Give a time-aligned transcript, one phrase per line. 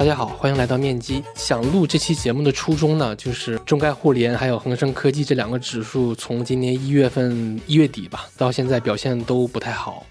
[0.00, 1.22] 大家好，欢迎来到面基。
[1.34, 10.06] 想录这期节目的初衷呢，就是中概互联还有恒生科技这两个指数，从今年一月份一月底吧，到现在表现都不太好，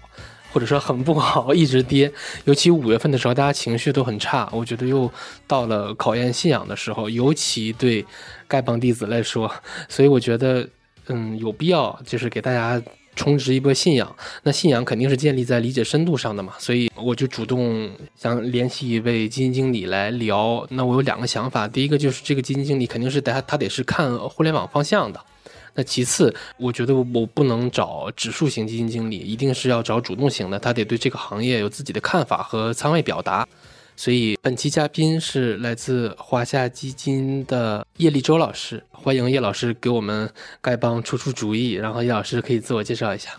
[0.52, 2.12] 或者说很不好，一直跌。
[2.44, 5.10] 尤其五月份的时候，大家情绪都很差，我觉得又
[5.48, 8.06] 到了考验信仰的时候，尤其对
[8.48, 9.52] 丐帮弟子来说，
[9.88, 10.68] 所以我觉得，
[11.08, 12.80] 嗯，有必要就是给大家。
[13.20, 20.66] 充值一波信仰，那信仰肯定是建立在理解深度上的嘛，所以我就主动想联系一位基金经理来聊。
[20.70, 25.20] 那我有两个想法，第一个就是这个基金经理肯定是他他得是看互联网方向的，
[25.74, 33.46] 那其次我觉得我不能找指数型基金经理，一定是要找主动型的，他得对这个行业有自己的看法和仓位表达。
[34.00, 40.26] 所以本期嘉宾是来自华夏基金的叶立洲老师，欢迎叶老师给我们
[40.62, 41.72] 丐帮出出主意。
[41.72, 43.32] 然后叶老师可以自我介绍一下。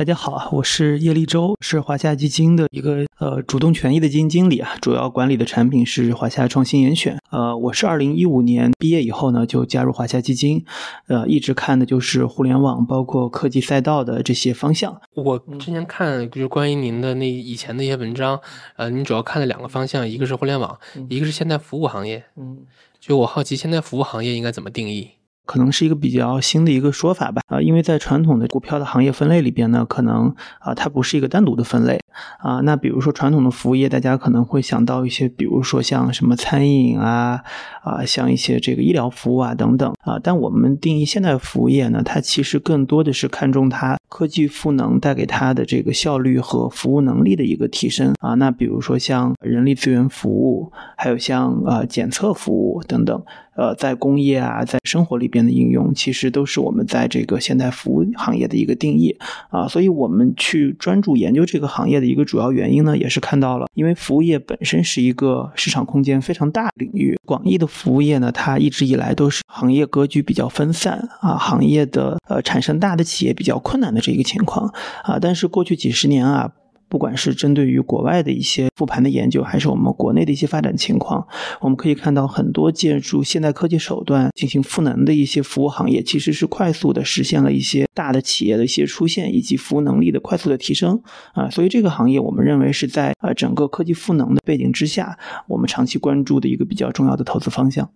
[0.00, 7.18] 大家好，我是叶立洲，是华夏基金的一个呃主动权益的基金经理啊，主要管理的产品是华夏创新严选。
[7.28, 10.64] 呃，我是二零一五年毕业以后呢，就加入华夏基金，
[11.08, 14.98] 呃，一直看的就是互联网，包括科技赛道的这些方向。
[15.16, 18.40] 我之前看就是关于您的那以前的一些文章，
[18.76, 20.78] 呃，您主要看了两个方向，一个是互联网，
[21.10, 22.24] 一个是现代服务行业。
[22.36, 22.60] 嗯，
[22.98, 25.10] 就我好奇，现代服务行业应该怎么定义？
[25.50, 31.98] 可能是一个比较新的一个说法吧，啊，因为在传统的股票的行业分类里边呢，可能啊它不是一个单独的分类，
[32.38, 37.42] 啊，那比如说传统的服务业，大家可能会想到一些，比如说像什么餐饮啊，
[37.82, 53.20] 啊，像一些这个医疗服务啊等等，啊，但我们定义现代服务业呢，它其实更多的是看重它科技赋能带给它的这个效率和服务能力的一个提升，啊，那比如说像人力资源服务，还有像啊检测服务等等。
[53.60, 59.14] 呃，在工业啊，在生活里边的应用，其实都是我们在这个现代服务行业的一个定义
[59.50, 59.68] 啊。
[59.68, 67.18] 所以，我们去专注研究这个行业的一个主要原因呢，也是看到了，因为服务业本身是一个市场空间非常大的领域。
[67.26, 74.72] 广义的服务业呢，它一直以来都是行业格局比较分散啊，行业的呃产生大的企业比较困难的这一个情况
[75.04, 75.18] 啊。
[75.20, 76.50] 但是过去几十年啊。
[76.90, 81.26] 不管是针对于国外的一些复盘的研究，还是我们国内的一些发展情况，
[81.60, 91.00] 我们可以看到很多借助现代科技手段进行赋能的一些服务行业，其实是快速的实现了一些大的企业的一些出现，以及服务能力的快速的提升
[91.32, 91.48] 啊。
[91.48, 97.88] 所以这个行业，我们认为是在呃整个科技赋能的背景之下，我们长期关注的一个比较重要的投资方向。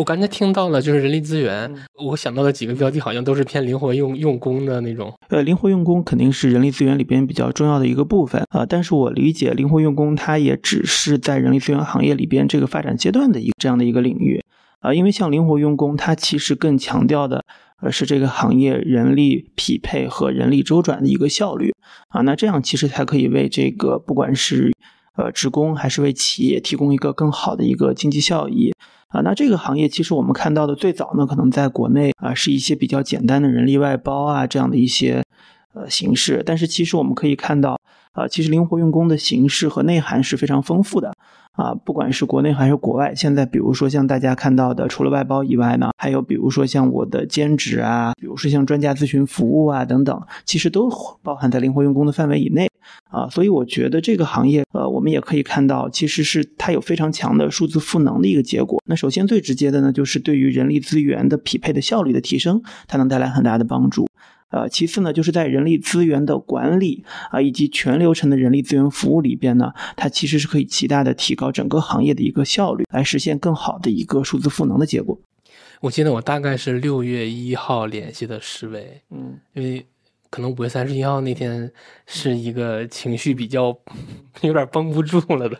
[0.00, 1.70] 我刚才听到了，就是人力资源，
[2.06, 5.12] 我想到的几个标的，好像都是偏灵活用用工的那种。
[5.28, 8.64] 呃，灵活用工肯定是人力资源里边比较重要的一个部分啊。
[8.64, 14.42] 但是我理解，灵活用工它也只是在人力资源行业里边这个发展阶段的一个这样的一个领域
[14.78, 14.94] 啊。
[14.94, 17.44] 因为像灵活用工，它其实更强调的
[17.82, 21.74] 呃是这个行业人力匹配和人力周转的一个效率
[22.08, 22.22] 啊。
[22.22, 24.72] 那这样其实才可以为这个不管是
[25.18, 28.72] 呃职工还是为企业提供一个更好的一个经济效益。
[29.10, 35.22] 啊，那这个行业其实我们看到的最早呢，可能在国内啊，是一些比较简单的人力外包啊这样的一些
[35.74, 36.42] 呃形式。
[36.46, 37.76] 但是其实我们可以看到，
[38.12, 41.12] 啊，其实灵活用工的形式和内涵是非常丰富的。
[41.54, 50.88] 啊，不管是国内还是国外，现在比如说像大家看到的，除了外包以外呢，还有比如说像我的兼职啊，比如说像专家咨询服务啊等等，其实都
[51.22, 52.69] 包含在灵活用工的范围以内。
[53.10, 58.80] 啊，所以我觉得这个行业，呃，我们也可以看到，其实是它有非常强的数字赋能的一个结果。
[58.86, 64.06] 那首先最直接的呢，就是对于人力资源的匹配的效率的提升，它能带来很大的帮助。
[64.50, 75.18] 呃，其次呢，就是在人力资源的管理啊，以及全流程的人力资源服务里边呢，它其实是可以极大的提高整个行业的一个效率，来实现更好的一个数字赋能的结果。
[75.80, 79.86] 我记得我大概是六月一号联系的施伟，嗯，因为。
[80.30, 81.70] 可能五月三十一号那天
[82.06, 83.76] 是一个情绪比较
[84.42, 85.58] 有点绷不住了的，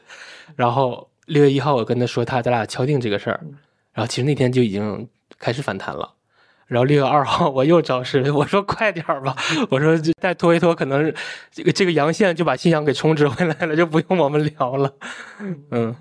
[0.57, 3.41] 然后六月一号我跟他说他咱俩敲定这个事儿，
[3.93, 5.09] 然后其实那天就已经
[5.39, 6.15] 开始反弹了，
[6.67, 9.37] 然后六月二号我又找事我说快点吧，
[9.71, 11.13] 我说再拖一拖可能
[11.51, 14.95] 这个这个阳线就把信仰给充值回来了，就不用我们聊了，
[15.71, 15.95] 嗯。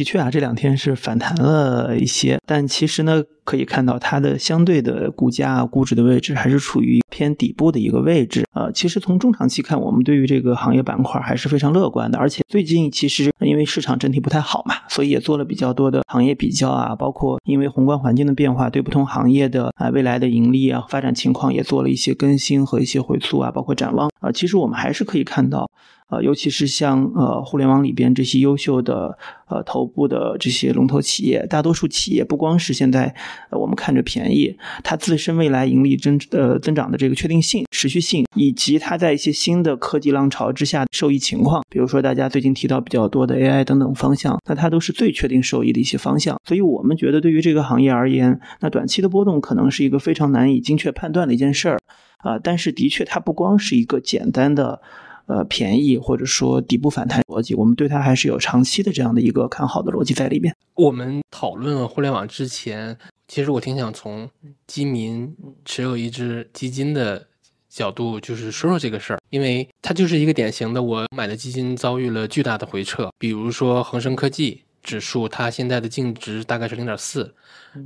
[0.00, 8.46] 的确啊，这两天是反弹了一些，但其实呢，可以看到它的相对的股价估值的位置还是处于偏底部的一个位置。
[8.54, 12.16] 呃，其实从中长期看，我们对于这个行业板块还是非常乐观的。
[12.18, 24.32] 而且最近其实因为市场整体不太好嘛，所以也做了比较多的行业比较啊，包括因为宏观环境的变化，对不同行业的啊未来的盈利啊发展情况也做了一些更新和一些回溯啊，包括展望啊。
[24.32, 25.70] 其实我们还是可以看到。
[26.10, 29.16] 呃，尤其是像呃互联网里边这些优秀的
[29.48, 33.14] 呃头部的这些龙头企业，大多数企业不光是现在
[33.50, 46.36] 我们看着便宜，它自身未来盈利增呃增长的这个确定性、持续性，以及它在一些新的科技浪潮之下受益情况，比如说大家最近提到比较多的 AI 等等方向，那它都是最确定受益的一些方向。
[46.44, 51.78] 所以我们觉得对于这个行业而言，那短期的波动可能是一个非常难以精确判断的一件事儿
[52.18, 52.36] 啊。
[52.42, 54.80] 但是的确，它不光是一个简单的。
[55.26, 60.54] 呃，便宜或者说底部反弹逻辑，我们对它还是有长期的这样的一个看好的逻辑在里面。
[60.74, 62.96] 我们讨论互联网之前，
[63.28, 64.28] 其实我挺想从
[64.66, 65.34] 基民
[65.64, 67.26] 持有一只基金的
[67.68, 74.62] 角度，就是说说这个事儿，因为它就是一个典型的我买的基金遭遇了巨大的回撤，比如说恒生科技。
[74.82, 77.34] 指数它现在的净值大概是零点四，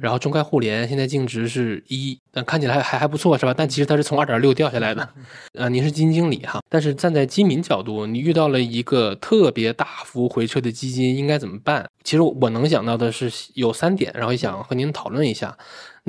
[0.00, 3.54] 然后中概互联现在净值是一，但看起来还还还不错是吧？
[3.56, 5.08] 但其实它是从二点六掉下来的。
[5.54, 11.88] 呃，您是基金经理哈，但是站在基民角度，你遇到了一个特别大幅回撤的基金，应该怎么办？
[12.02, 15.56] 其实我能想到的是有三点，然后想和您讨论一下。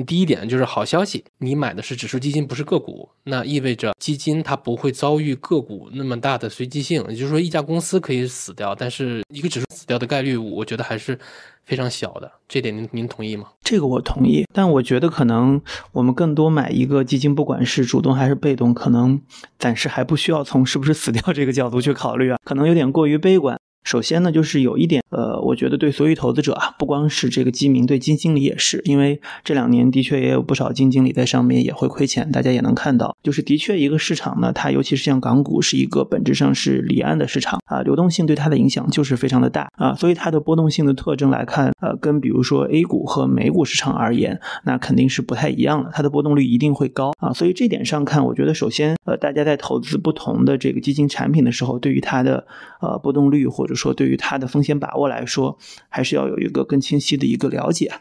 [0.04, 7.02] 第一点就是好消息，你买的是指数基金，不是个股，那意味着基金它不会遭遇个股那么大的随机性。
[7.08, 11.18] 也就是说，一家公司可以死掉，但是一个指数死掉的概率，我觉得还是
[11.64, 12.30] 非常小的。
[12.46, 13.46] 这点您您同意吗？
[13.62, 15.60] 这个我同意，但我觉得可能
[15.92, 19.18] 我们更多买一个基金，不管是主动还是被动，可能
[19.58, 23.55] 暂时还不需要从是不是死掉这个角度去考虑啊，可能有点过于悲观。
[23.86, 52.44] 首先呢，就是有一点，呃，我觉得对所有投资者啊，不光是这个基民，对基金经理也是，因为这两年的确也有不少基金经理在上面也会亏钱，大家也能看到，就是的确一个市场呢，它尤其是像港股是一个本质上是离岸的市场啊，流动性对它的影响就是非常的大啊，所以它的波动性的特征来看，呃，跟比如说 A 股和美股市场而言，那肯定是不太一样的，它的波动率一定会高啊，所以这点上看，我觉得首先，呃，大家在投资不同的这个基金产品的时候，对于它的
[52.80, 55.56] 呃波动率或者说对于它的风险把握来说，
[55.88, 57.92] 还是要有一个更清晰的一个了解。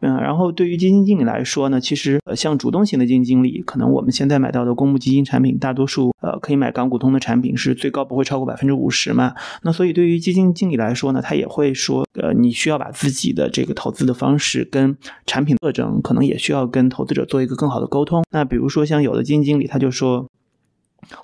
[0.00, 9.34] 嗯，然后对于基金经理来说呢，其实呃像主动型的基金经理，可能我们现在买到的公募基金产品，大多数呃可以买港股通的产品是最高不会超过百分之五十嘛。
[9.62, 14.96] 那所以对于基金经理来说呢，他也会说，呃，你需要把自己的这个投资的方式跟
[15.26, 18.22] 产品特征，可能也需要跟投资者做一个更好的沟通。
[18.30, 20.28] 那比如说像有的基金经理他就说。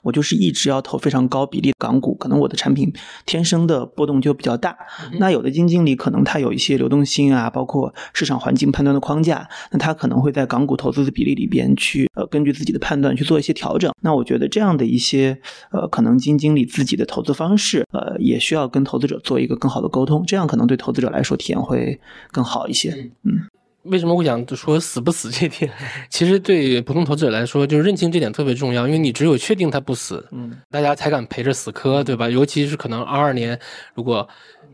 [0.03, 2.93] 我就是一直要投非常高比例的港股，可能我的产品
[3.27, 4.77] 天生的波动就比较大。
[5.19, 13.93] 那有的基金经理可能他有一些流动性啊，包括市场环境判断的框架，那他可能会在港股投资的比例里边去呃根据自己的判断去做一些调整。
[14.01, 15.39] 那我觉得这样的一些
[15.71, 22.01] 呃可能基金经理自己的投资方式呃也需要跟投资者做一个更好的沟通，这样可能对投资者来说体验会
[22.31, 23.11] 更好一些。
[23.23, 23.41] 嗯。
[23.91, 25.71] 为什么会想说死不死这点？
[26.11, 32.29] 其实对普通投资者来说，就是认清这点特别重要，因为你只有确定它不死，嗯，大家才敢陪着死磕，对吧？
[32.29, 33.59] 尤其是可能二二年，
[33.95, 34.29] 如果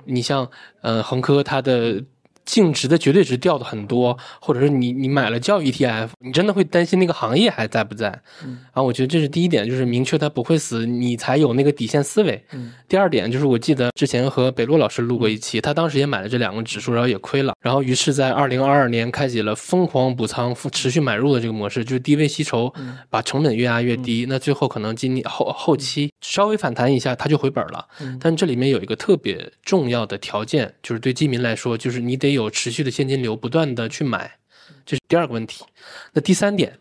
[0.04, 0.48] 你像
[0.82, 2.02] 呃恒科它的。
[2.44, 8.08] 净值的绝对值掉的很多，或者是你你买了教育 ETF，你真的会担心那个行业还在不在？
[8.44, 12.44] 嗯，然后我觉得这是第一点，就是明确它不会死，你才有那个底线思维。
[12.52, 22.70] 嗯，第二点就是我记得之前和北洛老师录过一期，他当时也买了这两个指数，然后也亏了，然后于是在二零二二年开启了疯狂补仓、持续买入的这个模式，就是低位吸筹，
[23.08, 24.26] 把成本越压越低。
[24.28, 27.86] 那最后可能今年后后期稍微反弹一下，它就回本了。
[28.20, 32.33] 但这里面有一个特别重要的条件，就是对基民来说，就是你得。
[32.34, 34.38] 有持续的现金流，不断的去买，
[34.84, 35.64] 这是第二个问题。
[36.12, 36.78] 那第三点，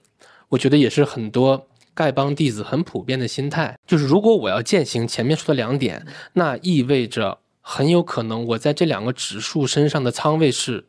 [0.50, 10.86] 我觉得也是很多丐帮弟子很普遍的心态，就是如果我要践行前面说的两点，那意味着很有可能我在这两个指数身上的仓位是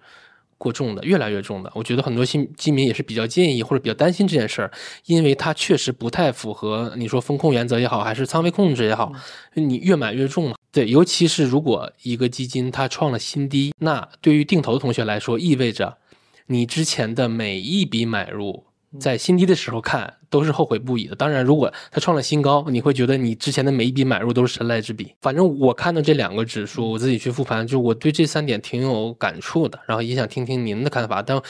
[0.57, 1.71] 过重的，越来越重的。
[1.75, 4.73] 我觉得很多新基民也是比较介意或者比较担心这件事儿，
[5.07, 9.13] 因为它确实不太符合你说风控原则也好，还是仓位控制也好，
[9.55, 10.57] 你越买越重嘛。
[10.75, 15.99] 对，尤其是如果一个基金它创了新低，那对于定投的同学来说，意味着
[16.47, 18.65] 你之前的每一笔买入，
[18.99, 21.15] 在新低的时候看都是后悔不已的。
[21.15, 25.15] 当然，如果它创了新高，你会觉得你之前的每一笔买入都是神来之笔。
[25.21, 29.79] 反正我看到这两个指数，我自己去复盘，就我对这三点挺有感触的。
[29.87, 31.41] 然后也想听听您的看法，但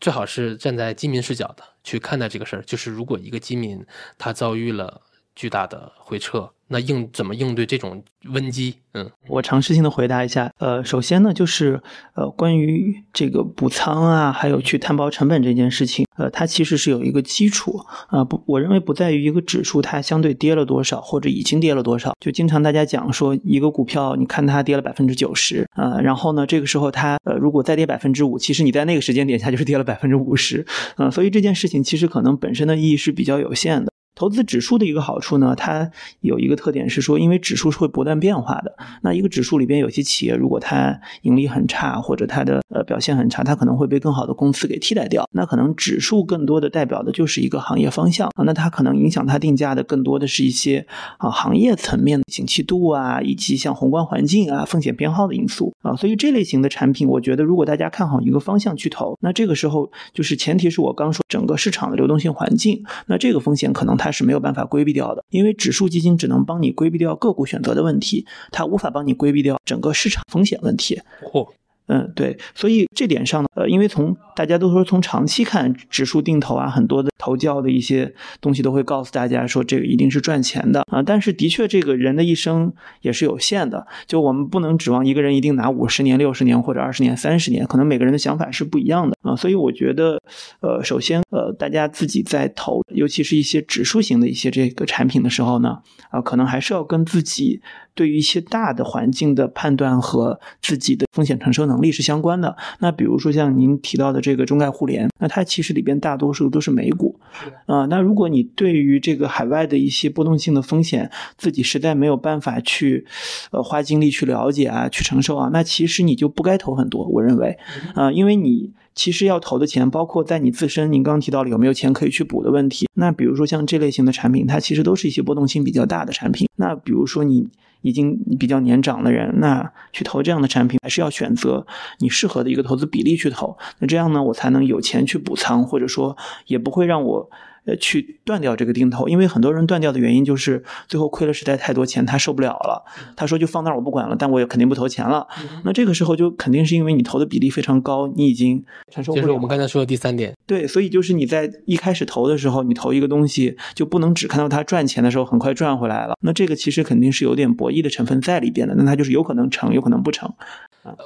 [0.00, 2.62] 最好是站在基民视角的去看待这个事儿。
[2.62, 3.84] 就是如果一个基民
[4.16, 5.02] 他遭遇了
[5.36, 6.50] 巨大的回撤。
[6.72, 8.02] 那应怎么应对这种
[8.32, 8.76] 危机？
[8.94, 10.50] 嗯，我尝试性的回答一下。
[10.58, 11.82] 呃，首先呢，就是
[12.14, 18.24] 呃，关于这个补仓啊，还有去摊薄成本这件事情，呃，它其实是有一个基础啊。
[18.24, 22.14] 不，我认为不在于一个指数它相对跌了多少，或者已经跌了多少。
[22.18, 31.10] 就经常大家讲说，一个股票你看它跌了百分之九十啊，然后呢，这个时候它呃如果再跌百分之五，其实你在那个时间点下就是跌了百分之五十啊。
[31.10, 33.91] 所以这件事情其实可能本身的意义是比较有限的。
[34.14, 35.90] 投资指数的一个好处呢，它
[36.20, 38.76] 有一个特点是说，因为指数是会不断变化的。
[39.02, 45.26] 那一个指数里边有些企业，如果它盈利很差，或者它的呃表现很差，它可能会被更好的公司给替代掉。
[45.32, 48.44] 那可能指数更多的代表的就是一个行业方向啊。
[48.44, 55.96] 那它可能影响它定价的更多的是一些啊行业层面的景气度啊，以及像宏观环境啊、风险偏好的因素啊。
[55.96, 63.96] 所以这类型的产品，我觉得如果大家看好一个方向去投，那这个时候就是前提是我刚说整个市场的流动性环境，那这个风险可能。
[64.02, 71.00] 它是没有办法规避掉的，因为指数基金只能帮你规避掉个股选择的问题，它无法帮你规避掉整个市场风险问题。
[71.22, 71.48] 嚯！
[71.92, 81.02] 嗯，对，所以这点上呢，呃，因为从大家都说从长期看，指数定投啊，很多的投教的一些东西都会告诉大家说，这个一定是赚钱的啊。
[81.02, 82.72] 但是的确，这个人的一生
[83.02, 89.36] 也是有限的，就我们不能指望一个人一定拿五十年、六十年或者二十年、三十年，可能每个人的想法是不一样的啊。
[89.36, 90.18] 所以我觉得，
[90.60, 97.60] 呃，首先，呃，大家自己在投，尤其是一些指数型的一些这个产品的时候呢，啊，可能还是要跟自己。
[97.94, 102.54] 对于一些大的环境的判断和自己的风险承受能是相关的。
[102.78, 107.18] 那比如说像您提到的这个中概互联，那它其实里边大多数都是美股，
[107.66, 113.06] 啊，那如果你对于这个海外的一些波动性的风险，自己实在没有办法去，
[113.50, 117.04] 呃，花精力去了解啊，去承受啊，那其实你就不该投很多。
[117.06, 117.58] 我认为，
[117.94, 118.70] 啊，因为你。
[118.94, 122.86] 其实要投的钱，包括在你自身，您刚刚提到了有没有钱可以去补的问题。
[122.92, 126.46] 那比如说像这类型的产品，它其实都是一些波动性比较大的产品。
[126.56, 127.48] 那比如说你
[127.82, 131.66] 已经比较年长的人，那去投这样的产品，还是要选择
[131.98, 133.56] 你适合的一个投资比例去投。
[133.78, 137.30] 那这样呢，我才能有钱去补仓，或者说也不会让我。
[137.64, 142.84] 呃，去断掉这个定投，因为很多人断掉的原因就是最后亏了实在太多钱，他受不了了。
[143.16, 145.26] 他说就放那儿我不管了，但我也肯定不投钱了。
[145.64, 149.22] 那这个时候就肯定是因为你投的比例非常高，你已经承受不了。
[149.22, 150.34] 就是我们刚才说的第三点。
[150.46, 156.16] 对，所以就是你在一开始投的时候，你投一个东西就不能只看到它赚钱的时候很快赚回来了。
[156.22, 158.74] 那这个其实肯定是有点博弈的成分在里边的。
[158.74, 160.34] 那它就是有可能成，有可能不成。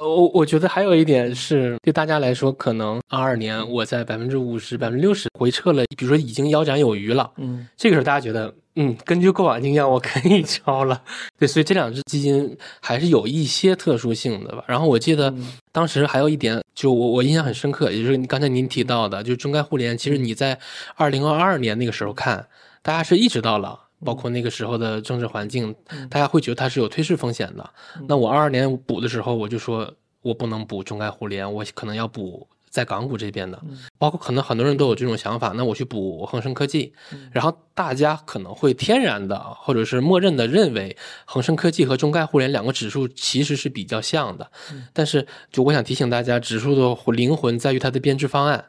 [0.01, 11.01] 我我觉得还有一点是对大家来说，可能二二年我在百分之五十、百分之六十回撤了，比如说已经腰斩有余了，嗯，这个时候大家觉得，嗯，根据过往经验，我可以 抄了。
[11.37, 14.63] 对，所以这两只基金还是有一些特殊性的吧。
[14.67, 15.33] 然后我记得
[15.71, 20.57] 当时还有一点，就我我印象很深刻，也就是刚才您提到的，就是中概互联，其实你在
[20.95, 22.47] 二零二二年那个时候看，
[22.81, 23.81] 大家是意识到了。
[24.03, 25.75] 包括那个时候的政治环境，
[26.09, 27.69] 大家会觉得它是有退市风险的。
[28.07, 33.59] 那我二二年补的时候，我就说我不能补中概互联，我可能要补在港股这边的。
[33.97, 36.93] 包括可能很多人都有这种想法，那我去补恒生科技。
[37.31, 44.51] 然后大家可能会天然的或者是默认的认为恒生科技和中概互联两个指数其实是比较像的。
[44.93, 48.65] 但是就我想提醒大家，指数的灵魂在于它的编制方案。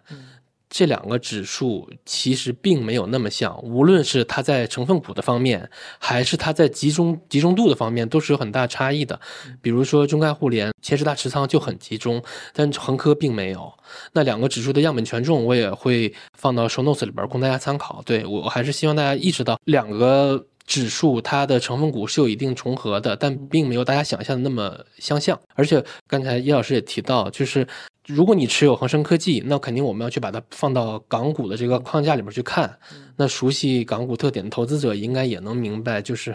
[0.70, 9.18] 这两个指数其实并没有那么像，无论是它在成分股的方面，还是它在集中集中度的方面，都是有很大差异的。
[9.62, 12.22] 比如说中概互联前十大持仓就很集中，
[12.52, 13.72] 但恒科并没有。
[14.12, 18.02] 那两个指数的样本权重我也会放到 show notes 里边供大家参考。
[18.04, 25.40] 对我还是希望大家意识到，两个指数它的成分股是有一定重合的，但并没有大家想象的那么相像。
[25.56, 27.66] 而且刚才叶老师也提到，就是。
[28.08, 32.78] 如果你持有恒生科技，那肯定我们要去把它放到港股的这个框架里边去看。
[33.16, 36.34] 那熟悉港股特点的投资者应该也能明白，就是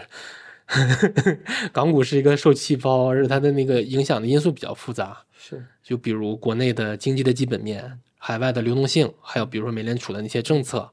[1.74, 5.18] 港股是一个受气包，而且它的那个影响的因素比较复杂。
[5.36, 10.88] 是，就比如国内的经济的基本面、海外的流动性，还有比如说美联储的那些政策，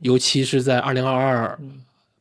[0.00, 1.58] 尤其是在二零二二。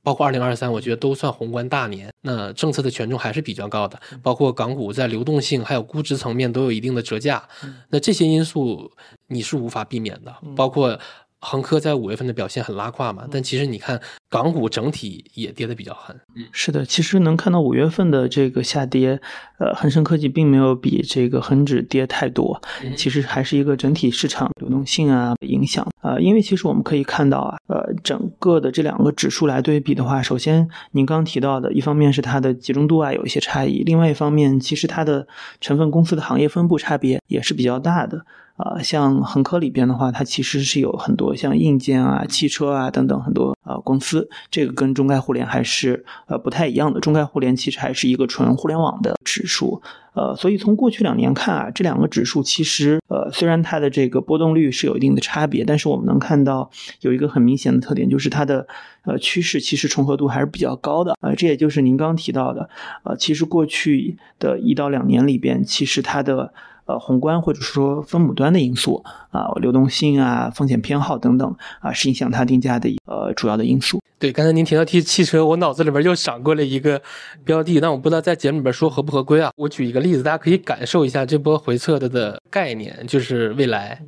[0.10, 4.00] 包括二零二三，我觉得都算宏观大年，那政策的权重还是比较高的。
[4.24, 7.48] 包括港股在流动性还有估值层面都有一定的折价，
[7.90, 8.92] 那这些因素
[9.28, 10.36] 你是无法避免的。
[10.56, 11.00] 包括。
[11.42, 16.20] 恒科在五月份的表现很拉胯嘛，但其实你看港股整体也跌得比较狠。
[16.36, 19.20] 嗯，是的，其实能看到五月份的这个下跌，
[19.58, 22.62] 呃，恒生科技并没有比这个恒指跌太多，
[22.98, 26.20] 其实还是一个整体市场流动性啊影响啊。
[26.20, 35.26] 因为其实我们可以看到啊，呃，整个的这两个指数来对比的话，首先您刚提到的一方面是它的集中度啊有一些差异，另外一方面其实它的
[35.62, 38.26] 成分公司的行业分布差别也是比较大的。
[38.60, 47.00] 啊，像恒科里边的话，它其实是有很多像硬件啊、汽车啊等等很多呃公司，这个跟中概互联还是呃不太一样的。
[47.00, 49.82] 中概互联其实还是一个纯互联网的指数，
[50.14, 58.68] 呃，所以从过去两年看啊，这两个指数其实呃虽然它的这个波动率是有一定的差别，但是我们能看到有一个很明显的特点，就是它的
[59.06, 62.70] 呃趋势其实重合度还是比较高的呃，这也就是您刚提到的，
[63.04, 66.54] 呃，其实过去的一到两年里边，其实它的。
[66.90, 74.02] 呃宏观或者说分母端的因素啊，流动性啊、风险偏好等等啊，是影响它定价的呃主要的因素。
[74.18, 77.00] 对，刚才您提到提汽车，我脑子里边又闪过了一个
[77.46, 79.52] 标的，但我不知道在节目里边说合不合规啊。
[79.56, 84.02] 我举一个例子，大家可以感受一下这波回撤的的概念，就是未来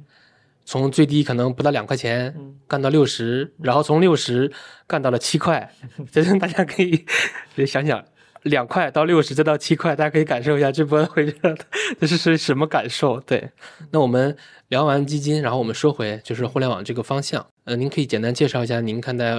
[0.65, 2.35] 从最低可能不到两块钱
[2.67, 4.51] 干到六十，然后从六十
[4.87, 5.71] 干到了七块，
[6.11, 7.05] 这大家可以
[7.65, 8.03] 想想。
[8.43, 11.55] 两块到六十，再到七块，大家可以感受一下这波回撤，
[11.99, 13.19] 这是是什么感受？
[13.21, 13.49] 对，
[13.91, 14.35] 那我们
[14.69, 17.45] 聊完基金，然后我们说回就是互联网这个方向。
[17.65, 19.35] 呃，您可以简单介绍一下您看待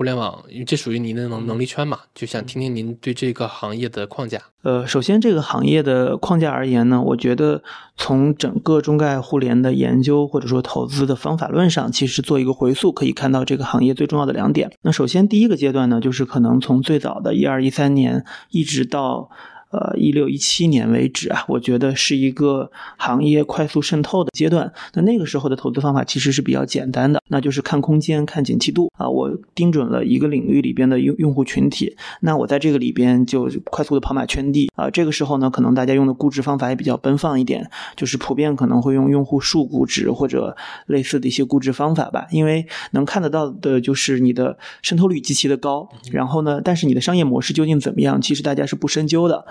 [0.00, 4.40] 互联网，因为这属于您的能能力圈嘛，就想听听您对这个行业的框架。
[4.62, 7.62] 呃，首先这个行业的框架而言呢，我觉得
[7.98, 14.72] 从整个中概互联的研究或者说投资的方法论上，其实做一个回溯，可以看到这个行业最重要的两点。
[14.80, 19.28] 那首先第一个阶段呢，就是可能从最早的一二一三年一直到。
[19.70, 24.72] 呃，一六一七年为止啊，我觉得是一个行业快速渗透的阶段。
[24.94, 29.08] 那那个时候的投资方法其实是比较简单的，那就是看空间、看景气度啊。
[29.08, 34.90] 我盯准了一个领域里边的用用户群体，那我在这个里边就快速的跑马圈地啊。
[34.90, 42.26] 这个时候呢，可能大家用的估值方法也比较奔放一点，就是普遍可能会用用户数估值或者类似的一些估值方法吧。
[42.32, 49.46] 因为能看得到的就是你的渗透率极其的高，然后呢，但是你的商业模式究竟怎么样，其实大家是不深究的。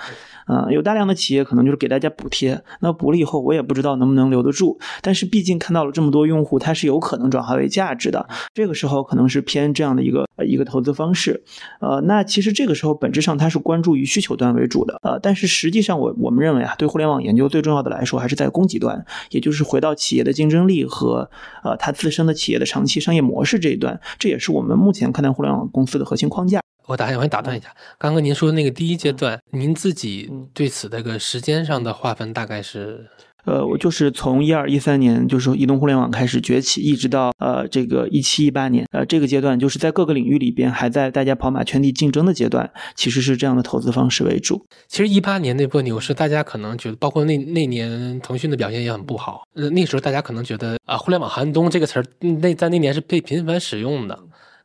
[0.46, 4.80] 啊，有大量的企业可能就是给大家补贴，那补了以后，我也不知道能不能留得住。
[5.02, 8.28] 但是毕竟看到了这么多用户，它是有可能转化为价值的。
[8.54, 11.44] 这个时候可能是偏这样的一个一个投资方式。
[11.80, 15.00] 呃，那其实这个时候本质上它是关注于需求端为主的。
[15.04, 21.30] 呃，但是实际上我我们认为啊，对互联网研究最重要的来说，还是在供给端，也就是回到企业的竞争力和
[21.64, 24.02] 呃它自身的企业的长期商业模式这一段。
[24.18, 26.60] 这也是我们目前看待互联网公司的核心框架。
[26.90, 27.68] 我打我先打断一下，
[28.00, 33.06] 刚刚您说的那个第一阶段，您自己对此这个时间上的划分大概是？
[33.46, 44.66] 呃，我就是从一二一三年，就是移动互联网开始崛起，一直到呃这个一七一八年，呃这个阶段，就是在各个领域里边还在大家跑马圈地竞争的阶段，其实是这样的投资方式为主。
[44.88, 52.06] 其实一八年那波牛市，大家可能觉得，包括那那年腾讯的表现也很不好，呃那时候大家可能觉得啊，互联网寒冬这个词儿，
[52.42, 54.20] 那在那年是被频繁使用的。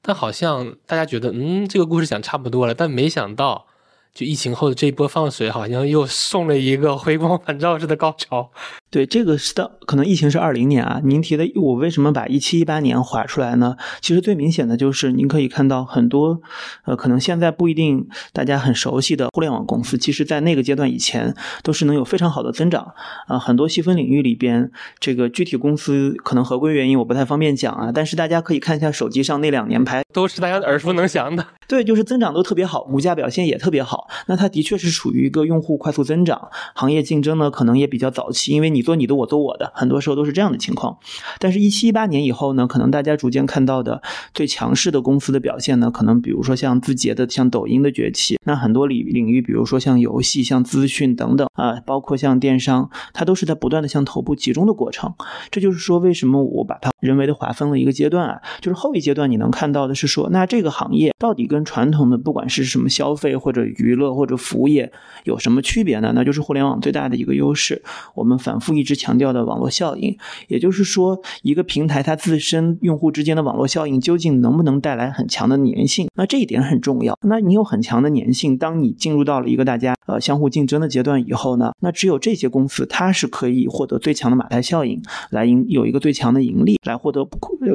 [0.07, 3.67] 但好像大家觉得，嗯，这个故事讲差不多了，但没想到。
[4.13, 8.49] 就疫情后的这一波放水，好像又送了一个回光返照式的高潮。
[8.95, 11.01] 对，这个是的，可能疫情是二零年啊。
[11.03, 13.77] 您提的，我为什么把一七一八年划出来呢？
[14.01, 16.41] 其实最明显的就是，您可以看到很多，
[16.85, 22.95] 呃，可能现在不一定大家很熟悉的互联网公司，其实在那个阶段以前都是能有非常好的增长
[23.27, 23.37] 啊。
[23.37, 31.45] 很多细分领域里边，这个具体公司可能合规原因我不太方便讲啊，但是大家可以看一下手机上那两年排，都是大家耳熟能详的。
[31.67, 34.07] 对，就是增长都特别好，股价表现也特别好。
[34.29, 40.97] 那它的确是处于一个用户快速增长，行业竞争呢可能也比较早期，因为你做你的，我做我的，很多时候都是这样的情况。
[41.41, 44.01] 但是，一七一八年以后呢，可能大家逐渐看到的
[44.33, 55.15] 最强势的公司的表现呢，可能比如说像字节的、像抖音的崛起，那很多领领域，比如说像游戏、像资讯等等啊，包括像电商，它都是在不断的向头部集中的过程。
[55.51, 58.41] 这就是说，为什么我把它人为的划分了一个阶段啊？
[58.61, 64.93] 就是后一阶段你能看到的是说，那这个行业到底跟传统的不管是什么消费或者娱乐或者服务业
[65.25, 66.13] 有什么区别呢？
[66.15, 67.83] 那就是互联网最大的一个优势。
[68.15, 70.17] 我们反复一直强调的网络效应，
[70.49, 76.09] 也就是说，一个平台它自身用户之间的网络效应究竟能不能带来很强的粘性？
[76.15, 77.19] 那这一点很重要。
[77.23, 81.73] 那你有很强的粘性，当你进入到了一个大家呃相互竞争的阶段以后呢？
[81.81, 87.25] 那只有这些公司它是可以获得最强的马太效应，来赢有一个最强的盈利，来获得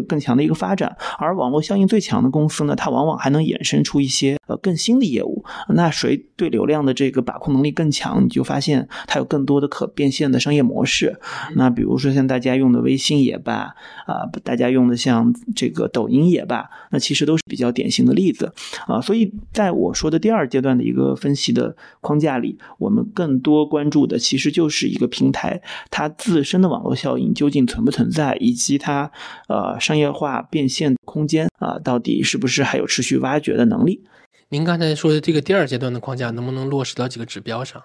[0.07, 0.95] 更强的一个发展。
[1.17, 5.43] 而网络效应最强的公司呢，它往往还能衍生出一些呃更新的业务。
[5.69, 11.19] 那谁对流量的这个把控能力更强，你就发现它有更多的可变现的商业模式。
[11.55, 13.73] 那比如说像大家用的微信也罢，
[14.05, 18.51] 啊，大家用的像这个抖音也罢，那其实都是比较典型的例子
[18.87, 19.01] 啊。
[19.01, 29.11] 所以在我说的第二阶段的一个分析的框架里，我们更多关注的其实就是一个平台它自身的网络效应究竟存不存在，以及它
[29.47, 34.03] 呃商业化变现空间啊，到底是不是还有持续挖掘的能力。
[34.49, 37.81] 您刚才说的这个第二阶段的框架，能不能落实到几个指标上？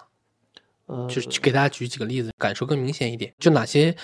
[0.87, 3.33] 呃，就是给大家举几个例子，感受更明显一点。
[3.39, 3.95] 就哪些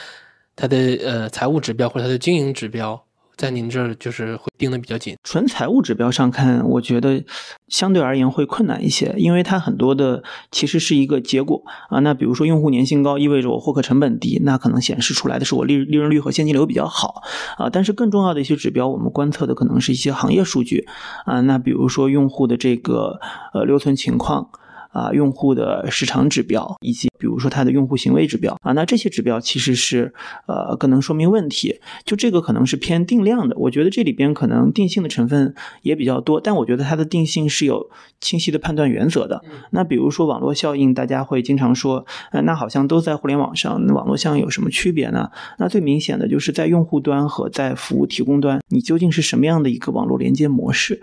[0.55, 3.05] 它的呃财务指标或者它的经营指标。
[3.40, 7.24] 在您这儿就是会盯的比较紧，纯财务指标上看，我觉得
[7.68, 12.00] 相对而言会困难一些，因为它很多的其实是一个结果啊。
[12.00, 17.22] 那比如说用户粘性高，意味着我获客成本低，那可能显示出来的是我利利润率和现金流比较好
[17.57, 17.70] 啊。
[17.70, 20.87] 但是更重要的一些指标，我们观测的可能是一些行业数据
[21.24, 21.40] 啊。
[21.40, 23.18] 那比如说用户的这个
[23.55, 24.50] 呃留存情况。
[24.92, 30.12] 啊用户的时长指标，以及比如说它的用户行为指标啊，那这些指标其实是
[30.46, 31.81] 呃更能说明问题。
[32.05, 39.42] 就这个可能是偏定量的，我觉得这里边可能定性的成分也比较多，但我觉得它的定性是有清晰的判断原则的。
[39.70, 45.31] 那比如说网络效应，大家会经常说，呃，那好像都在互联网上，那网络效应有什么区别呢？
[45.59, 51.00] 那最明显的就是在用户端和在服务提供端，你究竟是什么样的一个网络连接模式？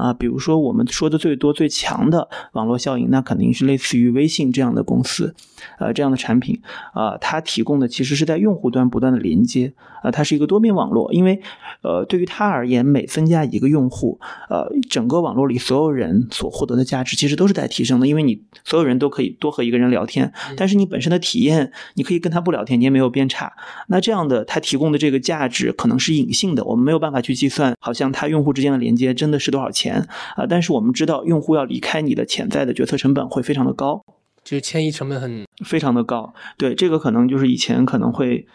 [0.00, 5.34] 啊，比如说我们说的最多最强的网络效应，那肯定是类似于微信这样的公司，
[5.78, 6.58] 呃，这样的产品，
[6.94, 11.42] 啊，它提供的其实是在用户端不断的连接，啊，它是一个多面网络，因为，
[11.82, 23.52] 呃，对于它而言，每增加一个用户，呃，整个网络里所有人所获得的价值其实都是在提升的，因为你所有人都可以多和一个人聊天，但是你本身的体验，你可以跟他不聊天，你也没有变差，
[23.88, 29.89] 那这样的它提供的这个价值可能是隐性的，我们没有办法去计算，好像它用户之间的连接真的是多少钱。
[29.90, 34.04] 啊，但是我们知道，用户要离开你的潜在的决策成本会非常的高，
[34.44, 36.32] 就是迁移成本很非常的高。
[36.56, 38.46] 对，这个可能就是以前可能会。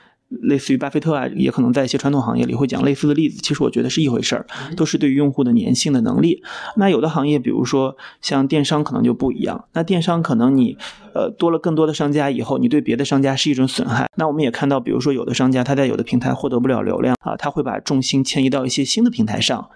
[0.42, 3.42] 类似于巴菲特啊，也可能在一些传统行业里会讲类似的例子。
[3.42, 4.46] 其实我觉得是一回事儿，
[4.76, 6.44] 都是对于用户的粘性的能力。
[6.76, 9.66] 那有的行业，比如说像电商，可能就不一样。
[9.74, 10.78] 那电商可能你
[11.14, 14.10] 呃多了更多的商家以后，你对别的商家是一种损害。
[14.16, 19.70] 那我们也看到，比如说有的商家他在有的平台获得不了流量啊，他会把重心迁移到一些新的平台上，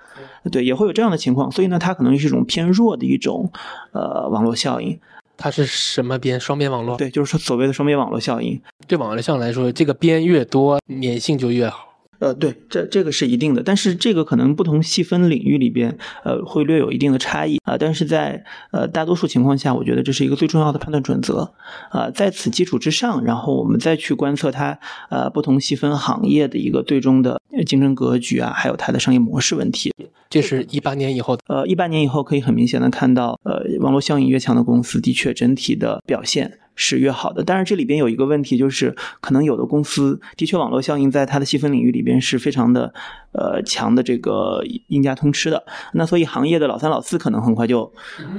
[0.51, 1.51] 对，也会有这样的情况。
[1.51, 3.51] 所以呢，它可能是一种偏弱的一种
[3.91, 4.99] 呃网络效应。
[5.39, 6.37] 它是什么边？
[6.37, 6.97] 双边网络？
[6.97, 8.61] 对，就是说所谓的双边网络效应。
[8.87, 11.88] 对网络效应来说，这个边越多，粘性就越好。
[12.19, 17.77] 呃，对，这这个是一定的，但是这个可能不同细分领域里边，呃，会略有一定的差异啊。
[17.77, 21.53] 但是在呃大多数情况下，我觉得这是一个最重要的判断准则
[21.89, 22.09] 啊。
[22.11, 24.77] 在此基础之上，然后我们再去观测它
[25.09, 29.93] 呃不同细分行业的一个最终的竞争格局啊，还有它的商业模式问题。
[30.29, 36.59] 这是一八年以后，呃，一八年以后可以很明显的看到，呃，网络效应越强的公司，的确整体的表现。
[36.81, 42.93] 是越好的，但是这里边有一个问题，就是可能有的公司的确网络效应在它的细分领域里边是非常的
[43.33, 45.61] 呃强的，这个赢家通吃的。
[45.91, 47.91] 那所以行业的老三老四可能很快就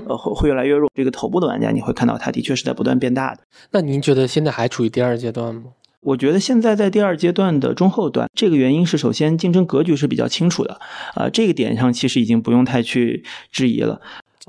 [0.09, 0.91] 呃会会越来越弱。
[0.95, 3.43] 这个头部的玩家你会看到它的确是在不断变大的。
[3.73, 5.65] 那您觉得现在还处于第二阶段吗？
[6.01, 10.81] 我觉得现在在第二阶段的中后段，这个原因是首先竞争格局是比较清楚的
[11.15, 13.23] 啊，这个点上其实已经不用太去
[13.53, 14.01] 质疑了。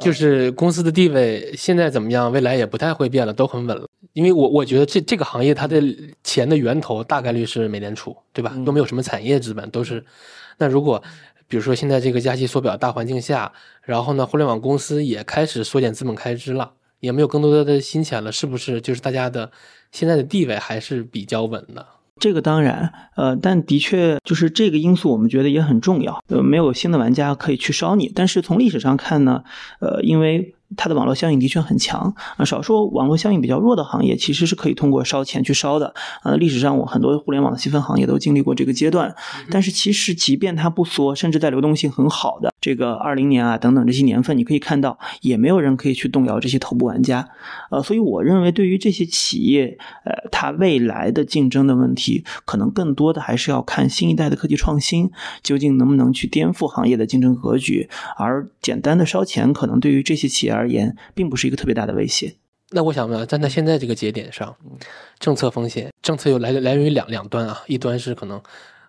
[0.02, 3.88] 就是公司的地位现在怎么样，未来也不太会变了，都很稳了。
[4.14, 5.82] 因为我我觉得这这个行业它的
[6.24, 8.54] 钱的源头大概率是美联储，对吧？
[8.66, 10.04] 都没有什么产业资本，都是。
[10.58, 11.02] 那如果
[11.48, 18.82] 比如说现在这个加息缩表大环境下，然后呢，互联网公司也开始缩减资本开支了，也没有更多的新钱了，是不是？
[18.82, 19.52] 就是大家的
[19.92, 21.86] 现在的地位还是比较稳的。
[22.22, 26.24] 这个当然，呃，但的确就是这个因素，我们觉得也很重要。
[26.28, 29.44] 呃，没有新的玩家可以去烧你，但是从历史上看呢，
[29.82, 30.54] 呃，因为。
[30.78, 36.36] 它的网络效应的确很强啊，少数网络效应比较弱的行业，其实是可以通过烧钱去烧的啊。
[36.36, 39.14] 历史上，我很多互联网的细分行业都经历过这个阶段。
[39.50, 47.28] 但是，其实即便它不缩，甚至在流动性很好的这个二零年啊等等这些年份，你可以看到，也没有人可以去动摇这些头部玩家。
[47.72, 60.61] 呃，所以我认为，对于这些企业，呃，它未来的竞争的问题，可能更多的还是要看新一代的科技创新究竟能不能去颠覆行业的竞争格局，而简单的烧钱，可能对于这些企业。
[60.62, 62.36] 而言，并不是一个特别大的威胁。
[62.74, 64.56] 那我想问，站在现在这个节点上，
[65.20, 68.42] 政策风险，政策又来来源于两两端啊，一端是可能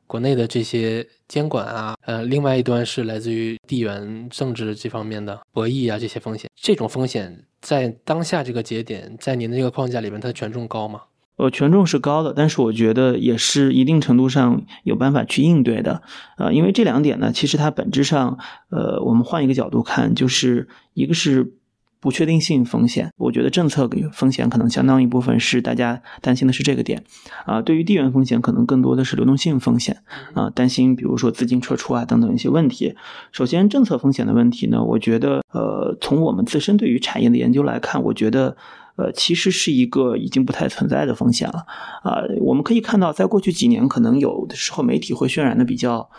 [0.06, 6.48] 国内的这些监管啊，呃，另外一端是来自于地缘政治这方面的博弈啊，这些风险。
[6.54, 11.00] 这种风险在当下这个节点，在您的这个框架里面，它的权重高吗？
[11.38, 16.02] 呃，权重是高的，但是我觉得也是一定程度上有办法去应对的。
[16.36, 18.38] 呃，因为这两点呢，其实它本质上，
[18.70, 21.54] 呃，我们换一个角度看，就是一个是。
[22.02, 27.04] 不确定性风险，我觉得政策风险可能相当一部分是大家担心的是这个点，
[27.46, 30.02] 啊，对于地缘风险可能更多的是流动性风险，
[30.34, 32.96] 啊，担心比如说资金撤出啊等等一些问题。
[33.30, 38.56] 首先政策风险的问题呢，我觉得，呃，从我们自身对于产业的研究来看，我觉得，
[38.96, 41.64] 呃，其实是一个已经不太存在的风险了，
[42.02, 46.10] 啊，我们可以看到，在过去几年，可能有的时候媒体会渲染的比较。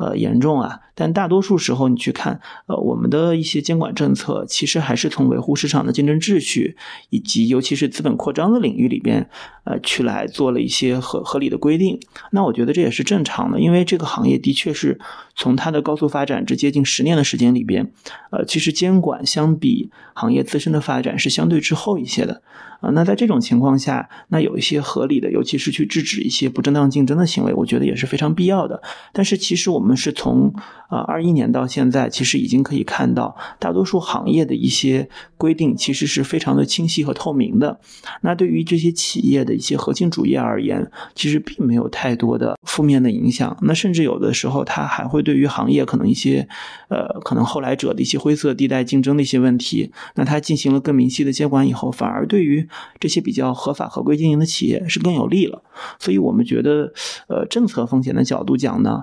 [0.00, 0.80] 呃，严重啊！
[0.94, 6.74] 但大多数时候，你去看，呃，我们的一些监管政策，其实还是从维护市场的竞争秩序，
[7.10, 9.28] 以及尤其是资本扩张的领域里边，
[9.64, 12.00] 呃，去来做了一些合合理的规定。
[12.32, 14.98] 那我觉得这也是正常的，因为这个行业的确是
[15.36, 17.92] 从它的高速发展至接近十年的时间里边，
[18.30, 22.40] 呃，其实监管相比行业自身的发展是相对滞后一些的。
[22.80, 28.82] 啊，那在这种情况下，那有一些合理的，尤其是去制止一些不正当竞争的行为，我觉得也是非常必要的。
[29.12, 30.54] 但是，其实我们我们是从
[30.88, 35.08] 啊二一年到现在，其实已经可以看到大多数行业的一些
[35.40, 37.80] 规定其实是非常的清晰和透明的。
[38.20, 43.56] 那对于这些企业的一些核心主业而言，其实并没有太多的负面的影响。
[43.62, 46.46] 那甚至有的时候，它还会对于行业可能一些
[46.90, 55.62] 呃可能后来者的一些灰色地带竞争的一些问题，那它进行了更明晰的监管以后，反而对于这些比较合法合规经营的企业是更有利了。
[55.98, 56.92] 所以我们觉得，
[57.28, 59.02] 呃，政策风险的角度讲呢。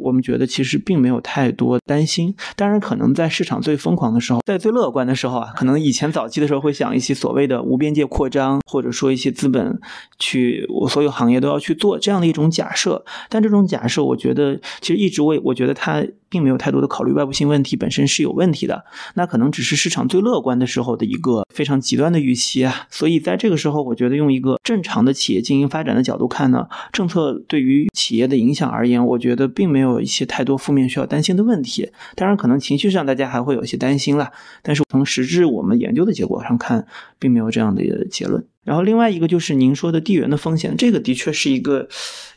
[0.00, 9.78] 我们觉得其实并没有太多担心，当然可能在市场最疯狂的时候，在最乐观的时候啊，可能以前早期的时候会想一些所谓的无边界扩张，或者说一些资本
[10.18, 29.98] 去我所有行业都要去做这样的一种假设，但这种假设我觉得其实一直我我觉得它并没有太多的考虑外部性问题本身是有问题的，那可能只是市场最乐观的时候的一个非常极端的预期啊，所以在这个时候，我觉得用一个正常的企业经营发展的角度看呢，政策对于企业的影响而言，我觉得并没有。
[29.98, 34.30] 一些太多负面需要担心的问题，当然可能情绪上大家还会有一些担心了，
[34.62, 36.86] 但是从实质我们我们研究的结果上看，
[37.18, 38.42] 并没有这样的结论。
[38.68, 41.88] 然后另外一个就是您说的地缘的风险，这个的确是一个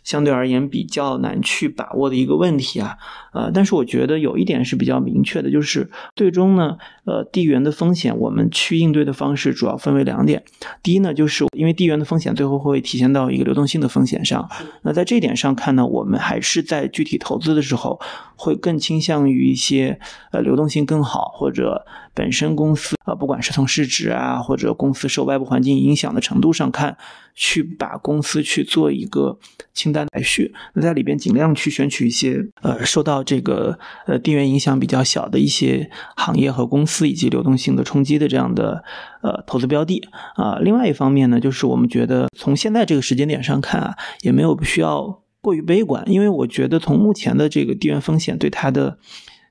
[0.01, 2.95] 相对而言比较难去把握的一个问题啊。
[3.33, 10.41] 呃，但是我觉得有一点是比较明确的，就是最终呢，呃，地缘的风险我们去应对的方式主要分为两点。
[10.81, 14.49] 第一呢，就是因为地缘的风险最后会体现到一个流动性的风险上。
[14.83, 17.99] 那在这一点上看呢，我们还是在具体投资的时候
[18.37, 19.99] 会更倾向于一些
[20.31, 26.20] 呃流动性更好或者本身公司啊，不管是从市值啊或者公司受外部环境影响的。
[26.21, 26.95] 程度上看，
[27.35, 29.37] 去把公司去做一个
[29.73, 38.83] 清单排序，那在里边尽量去选取一些呃受到这个呃地缘影响比较小的一些行业和公司以及流动性的冲击的这样的
[39.21, 40.59] 呃投资标的啊。
[40.59, 48.97] 另外一方面呢，就是我们觉得从现在这个时间点上看啊，也没有必须要过于悲观，因为我觉得从目前的这个地缘风险对它的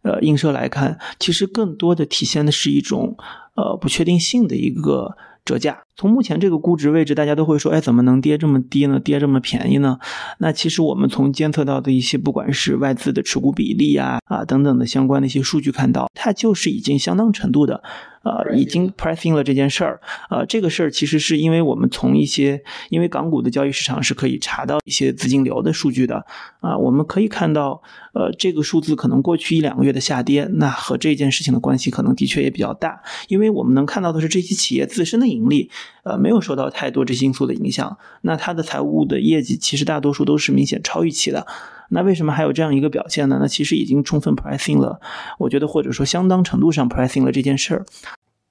[0.03, 3.17] 呃映射来看，其实更多的体现的是一种
[3.57, 5.17] 呃不确定性的一个。
[5.45, 9.01] 折价，从目前这个估值位置，大家都会说，哎，怎么能跌这么低呢？
[9.01, 9.99] 跌这么便宜呢？
[10.39, 17.83] 那其实我们从监测到的一些，不管是外资的持股比例啊啊等等的相关的一些数据看到，它就是已经相当程度的。
[18.23, 26.27] 呃，已经 pricing 了这件事儿，呃，这个事儿其实是因为我们从一些，因为港股的交易市场是可以查到一些资金流的数据的，
[26.61, 35.71] 啊，我们可以看到，呃，这个数字可能过去一两个月的下跌，那和这件事情的关系可能的确也比较大，因为我们能看到的是这些企业自身的盈利，
[36.03, 41.47] 呃，没有受到太多这些因素的影响，那它的财务的业绩其实大多数都是明显超预期的。
[41.91, 43.39] 那为什么还有这样一个表现呢？
[43.41, 45.01] 那其实已经充分 pricing 了，
[45.39, 47.85] 我觉得或者说相当程度上 pricing 了这件事儿。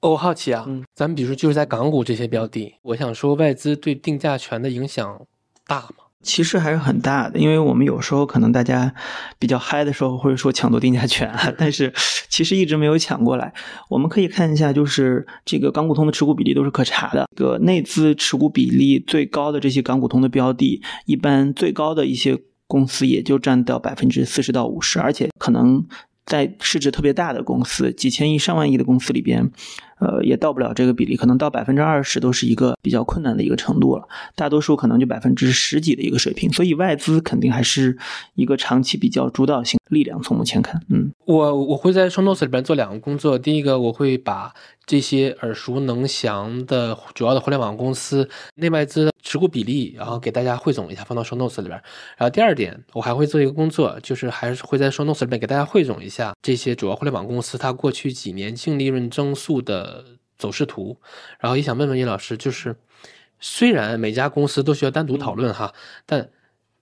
[0.02, 5.20] 我好奇啊，嗯咱们比如说就是在港股这些标的，我想说外资对定价权的影响
[5.66, 6.06] 大吗？
[6.22, 8.94] 其实还是很大的，因为我们有时候可能大家
[9.38, 11.92] 比较嗨的时候会说抢夺定价权， 但是
[12.28, 13.52] 其实一直没有抢过来。
[13.88, 22.38] 我们可以看一下，就是这个港股通的持股比例都是可查的，这个内资持股比例最高的这些港股通的标的，一般最高的一些。
[22.70, 25.84] 公司也就占到百分之四十到五十，而且可能
[26.24, 29.50] 在市值特别大的公司，几千亿、上万亿的公司里边。
[30.00, 34.08] 呃，也到不了这个比例，可能到百分之二十都是一个比较困难的一个程度了。
[34.34, 37.98] 大多数可能就百分之十几的一个水平，所以外资肯定还是
[38.34, 40.18] 一个长期比较主导性力量。
[40.22, 43.38] 从目前看，嗯，我我会在 Show Notes 里边做两个工作。
[43.38, 44.54] 第一个，我会把
[44.90, 51.80] 这些耳熟能详的主要的互联网公司内外资持股比例，然后给大家汇总一下，放到 Show Notes 里边。
[52.16, 60.04] 然后第二点，我还会做一个工作，就是还是会在 Show Notes 里面给大家汇总一下这些主要互联网公司它过去几年净利润增速的。
[60.40, 60.96] 走势图，
[61.38, 62.74] 然后也想问问叶老师，就是
[63.40, 65.74] 虽然每家公司都需要单独讨论哈，
[66.06, 66.30] 但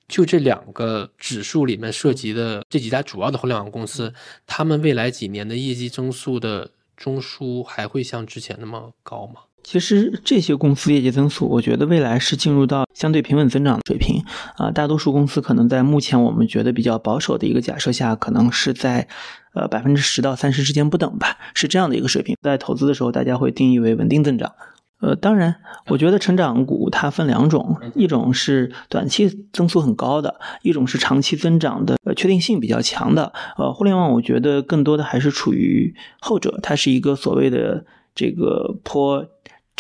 [0.07, 4.15] 就这两个指数里面涉及的这几家主要的互联网公司，
[4.47, 9.41] 他们未来几年的业绩增速的中枢还会像之前那么高吗？
[9.63, 14.25] 其实这些公司业绩增速，我觉得未来是进入到相对平稳增长的水平
[14.57, 14.71] 啊。
[14.71, 19.07] 大多数公司可能在目前我们觉得比较保守的一个假设下，可能是在
[19.53, 22.37] 呃百分之十到三十之间不等吧，是这样的一个水平。
[22.43, 24.53] 在投资的时候，大家会定义为稳定增长。
[25.01, 25.55] 呃，当然，
[25.87, 33.33] 我觉得成长股它分两种，一种是短期增速很高的，一种是长期增长的呃确定性比较强的。
[33.57, 37.85] 呃，互联网我觉得更多的还是处于后者，它是一个所谓的
[38.15, 39.27] 这个坡。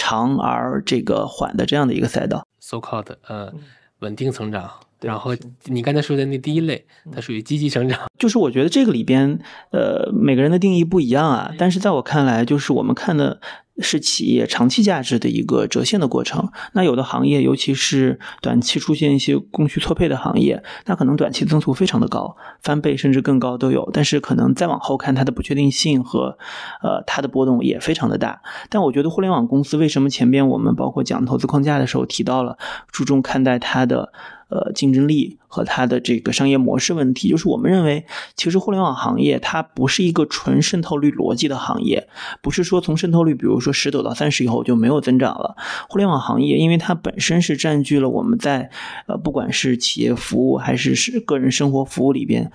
[0.00, 3.52] 长而这个缓的这样的一个赛道，so called 呃
[3.98, 4.70] 稳定成长。
[5.00, 5.32] 然后
[5.64, 7.98] 你刚才说的那第一类，它属于积极成长。
[8.16, 9.40] 就是我觉得这个里边，
[9.72, 11.52] 呃，每个人的定义不一样啊。
[11.58, 13.40] 但是在我看来，就是我们看的
[13.80, 16.50] 是企业长期价值的一个折现的过程。
[16.72, 23.88] 那有的行业，尤其是短期出现一些供需错配的行业，那可能短期增速非常的高，翻倍甚至更高都有。
[23.92, 26.38] 但是可能再往后看，它的不确定性和
[26.82, 28.42] 呃它的波动也非常的大。
[28.68, 32.58] 但我觉得互联网公司为什么前边我们包括讲投资框架的时候提到了
[32.90, 34.12] 注重看待它的。
[34.48, 42.08] 呃，竞争力和它的这个商业模式问题，就是我们认为，其实互联网行业它不是一个纯渗透率逻辑的行业，
[42.40, 45.54] 不是说从渗透率，比如说十走到三十以后就没有增长了。
[45.88, 48.70] 互联网行业，因为它本身是占据了我们在
[49.06, 52.50] 呃，不管是企业服务还是是个人生活服务里边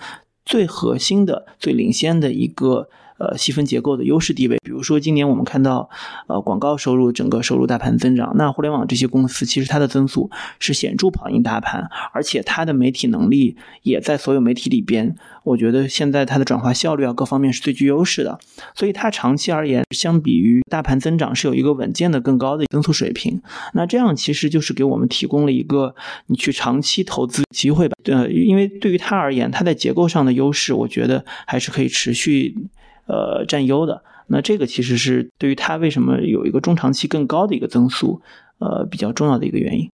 [0.45, 2.89] 最核心的、最领先的一个。
[3.17, 5.89] 呃，细分结构的优势地位，比如说今年我们看到，
[6.27, 18.39] 呃，广告收入整个收入大盘增长，那互联网这些公司其实它的增速是显著跑赢大盘，而且它的媒体能力也在所有媒体里边，我觉得现在它的转化效率啊各方面是最具优势的，
[18.73, 23.41] 所以它长期而言，相比于大盘增长是有一个稳健的更高的增速水平。
[23.73, 25.95] 那这样其实就是给我们提供了一个
[26.27, 27.95] 你去长期投资机会吧？
[28.03, 32.57] 对，因为对于它而言，它在结构上的优势，我觉得还是可以持续。
[33.05, 38.21] 呃，占优的那这个其实是对于它为什么有一个中长期更高的一个增速，
[38.59, 39.89] 呃，比较重要的一个原因。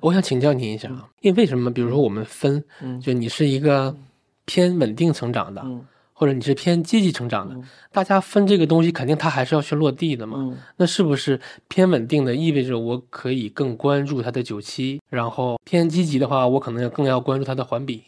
[0.00, 1.70] 我想请教您一下啊，因为为什么？
[1.70, 2.64] 比如说我们分，
[3.00, 3.96] 就你是一个
[4.44, 5.64] 偏稳定成长的，
[6.12, 7.54] 或者你是偏积极成长的，
[7.92, 10.52] 大家分这个东西，肯定它还是要去落地的嘛。
[10.78, 18.02] 那是不是偏稳定的意味着我可以更关注它的九七，然后偏积极的话，我可能要更要关注它的环比？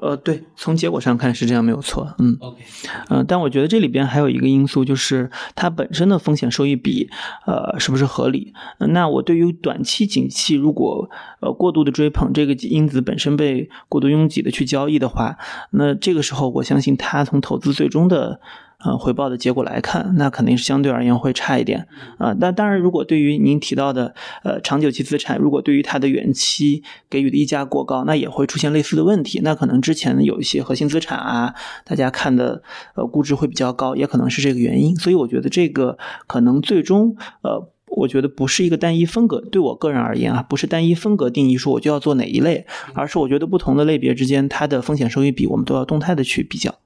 [0.00, 2.62] 呃，对，从结果上看是这样没有错，嗯，OK，
[3.08, 7.08] 嗯，但我觉得这里边还有一个因素，就是它本身的风险收益比，
[7.46, 8.52] 呃，是不是合理？
[8.78, 11.08] 那我对于短期景气，如果
[11.40, 15.36] 呃过度的追捧这个因子本身被过度拥挤的去交易的话，
[15.70, 18.40] 那这个时候我相信它从投资最终的。
[18.84, 22.32] 呃，回报的结果来看，那肯定是相对而言会差一点啊。
[22.40, 24.14] 但当然，如果对于您提到的
[24.44, 29.40] 呃长久期资产，如果对于它的远期给予的溢价过高，那也会出现类似的问题。
[29.42, 32.62] 那可能之前有一些核心资产啊，大家看的
[32.94, 34.94] 呃估值会比较高，也可能是这个原因。
[34.94, 39.40] 所以我觉得这个可能最终呃，我觉得不是一个单一风格。
[39.40, 42.64] 对我个人而言啊，不是单一风格定义说我就要做哪一类，
[42.94, 46.76] 而是我觉得不同的类别之间它的风险收益比，我们都要动态的去比较。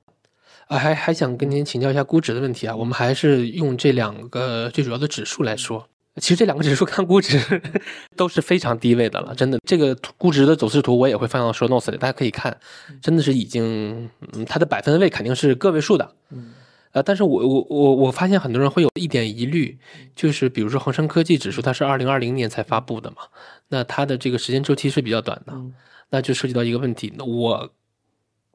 [0.73, 2.75] 啊，还还想跟您请教一下估值的问题啊。
[2.75, 7.61] 我们还是用这两个最主要的指数来说，其实这两个指数 看估值
[8.17, 9.59] 都是非常低位的了，真的。
[9.67, 12.57] 这个估值的走势图我也会放到 show notes 里，大家可以看，
[13.03, 16.15] 真的是已经，嗯，它的百分位肯定是个位数的。
[16.31, 16.55] 嗯，
[16.93, 19.79] 呃，但是我我我我发现很多人会有一点疑虑，
[20.17, 23.17] 就是比如说恒生科技指数，它是二零二零年才发布的嘛，
[23.69, 25.53] 那它的这个时间周期是比较短的，
[26.09, 27.71] 那就涉及到一个问题，那我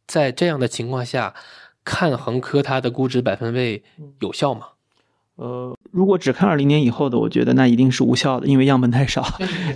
[0.08, 1.36] 在这样的情况下。
[1.88, 3.82] 看恒科它的估值百分位
[4.20, 4.68] 有效吗？
[5.38, 9.24] 呃，如果只看二零年以后的，我觉得那一定是无效的，因为样本太少。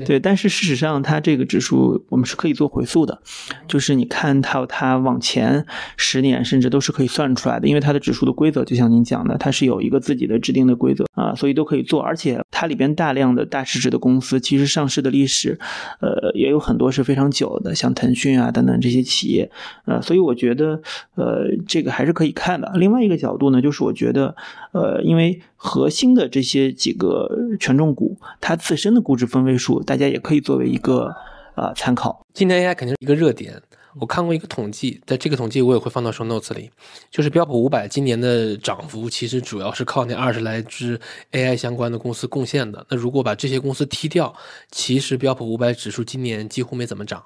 [0.05, 3.21] 对，但是事实上，它这个指数我们是可以做回溯的，
[3.67, 5.65] 就是你看它它往前
[5.97, 12.01] 十年甚至都是可以算出来的，因为它的指数的规则就像您讲的，它是有一个自己的制定的规则啊，所以都可以做。
[12.01, 15.59] 而且它里边大量的大市值的公司，其实上市的历史，
[15.99, 19.51] 呃，也有很多是非常久的，像腾讯啊等等这些企业，
[19.85, 20.81] 呃，所以我觉得，
[21.13, 22.71] 呃，这个还是可以看的。
[22.73, 24.35] 另外一个角度呢，就是我觉得，
[24.71, 31.13] 呃，因为核心的这些几个权重股，它自身的估值分位数，大家也可以作为一个
[31.55, 32.25] 呃参考。
[32.33, 33.61] 今年 AI 肯定是一个热点。
[33.99, 36.71] 我看过一个统计，在这个统计我也会放到 show notes 里，
[37.11, 40.99] 就是标普五百今年的涨幅其实主要是靠那二十来只
[41.31, 42.83] AI 相关的公司贡献的。
[42.89, 44.33] 那如果把这些公司踢掉，
[44.71, 47.23] 其实标普五百指数今年几乎没怎么涨。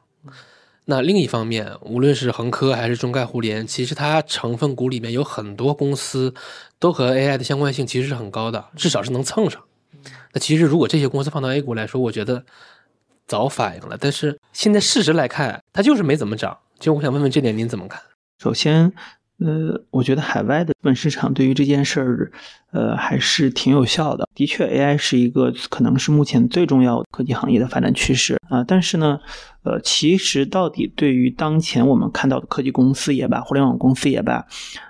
[0.87, 6.31] 那另一方面，无论是恒科还是中概互联，其实它成分股里面有很多公司
[6.85, 9.59] 都和 AI 的相关性其实是很高的，至少是能蹭上。
[10.33, 12.45] 那其实如果这些公司放到 A 股来说，我觉得
[13.25, 13.97] 早反应了。
[13.99, 16.55] 但是现在事实来看，它就是没怎么涨。
[16.77, 17.99] 就我想问问这点您怎么看？
[18.37, 18.93] 首先。
[19.37, 22.31] 呃，我觉得海外的资本市场对于这件事儿，
[22.71, 24.29] 呃，还是挺有效的。
[24.33, 28.63] 的确，AI 是一个可能是目前最重要科技行业的发展趋势啊。
[28.65, 29.19] 但是呢，
[29.63, 34.45] 呃，其实到底对于当前我们看到的科技公司也罢，互联网公司也罢，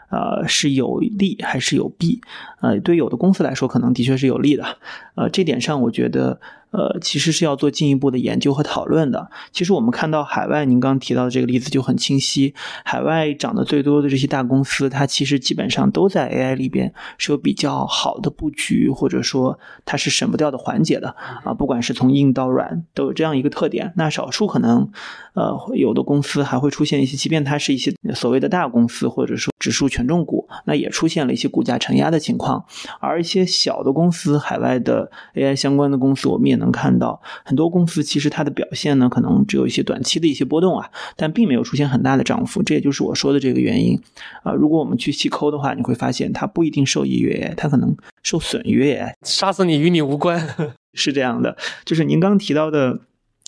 [0.09, 2.21] 呃，是有利还是有弊？
[2.61, 4.77] 呃，对有的公司来说，可能的确是有利的。
[5.15, 6.39] 呃，这点上，我觉得。
[6.75, 9.29] 呃，其实是要做进一步的研究和讨论的。
[9.53, 12.53] 其实我们看到海外，您刚刚提到的这个例子就很清晰。
[12.83, 21.15] 海外涨得最多的这些大公司，它其实基本上都在 AI 里边是有比较好的布局，或者说它是省不掉的环节的
[21.45, 21.53] 啊。
[21.53, 23.93] 不管是从硬到软，都有这样一个特点。
[23.95, 24.89] 那少数可能，
[25.33, 32.65] 呃，有的公司还会出现一些，即便它是一些所谓的大公司，或者说指数权重股，那也出现了一些股价承压的情况。
[32.99, 42.61] 而一些小的公司，海外的 AI 相关的公司，我们也能看到很多公司其实它的表现呢，可能只有一些短期的一些波动啊，但并没有出现很大的涨幅。
[42.63, 43.99] 这也就是我说的这个原因
[44.43, 44.53] 啊。
[44.53, 49.13] 如果我们去细抠的话，你会发现它不一定受益于 AI，它可能受损于 AI。
[49.25, 50.47] 杀死你与你无关，
[50.93, 51.57] 是这样的。
[51.83, 52.99] 就是您刚提到的。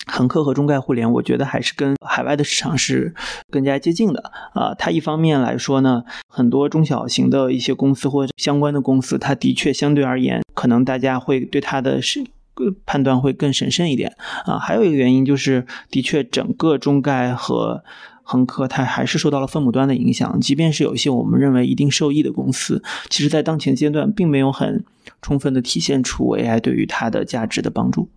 [0.10, 3.14] 恒科和中概互联，我觉得还是跟海外的市场是
[3.52, 4.74] 更加接近的啊。
[4.76, 12.24] 它一方面来说呢，很多中小型的一些公司或者相关的公司，它的确相对而言，可能大家会对它的是
[12.86, 14.58] 判断会更审慎一点啊。
[14.60, 17.84] 还有一个原因就是，的确整个中概和
[18.24, 20.40] 恒科，它还是受到了分母端的影响。
[20.40, 24.84] 即便是有一些我们认为一定受益的公司，其实在当前阶段并没有很
[25.22, 28.10] 充分的体现出 AI 对于它的价值的帮助。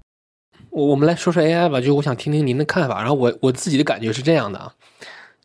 [0.70, 3.00] 我我们来说说 AI 吧，就我想听听您的看法。
[3.00, 4.72] 然后我我自己的感觉是这样的啊，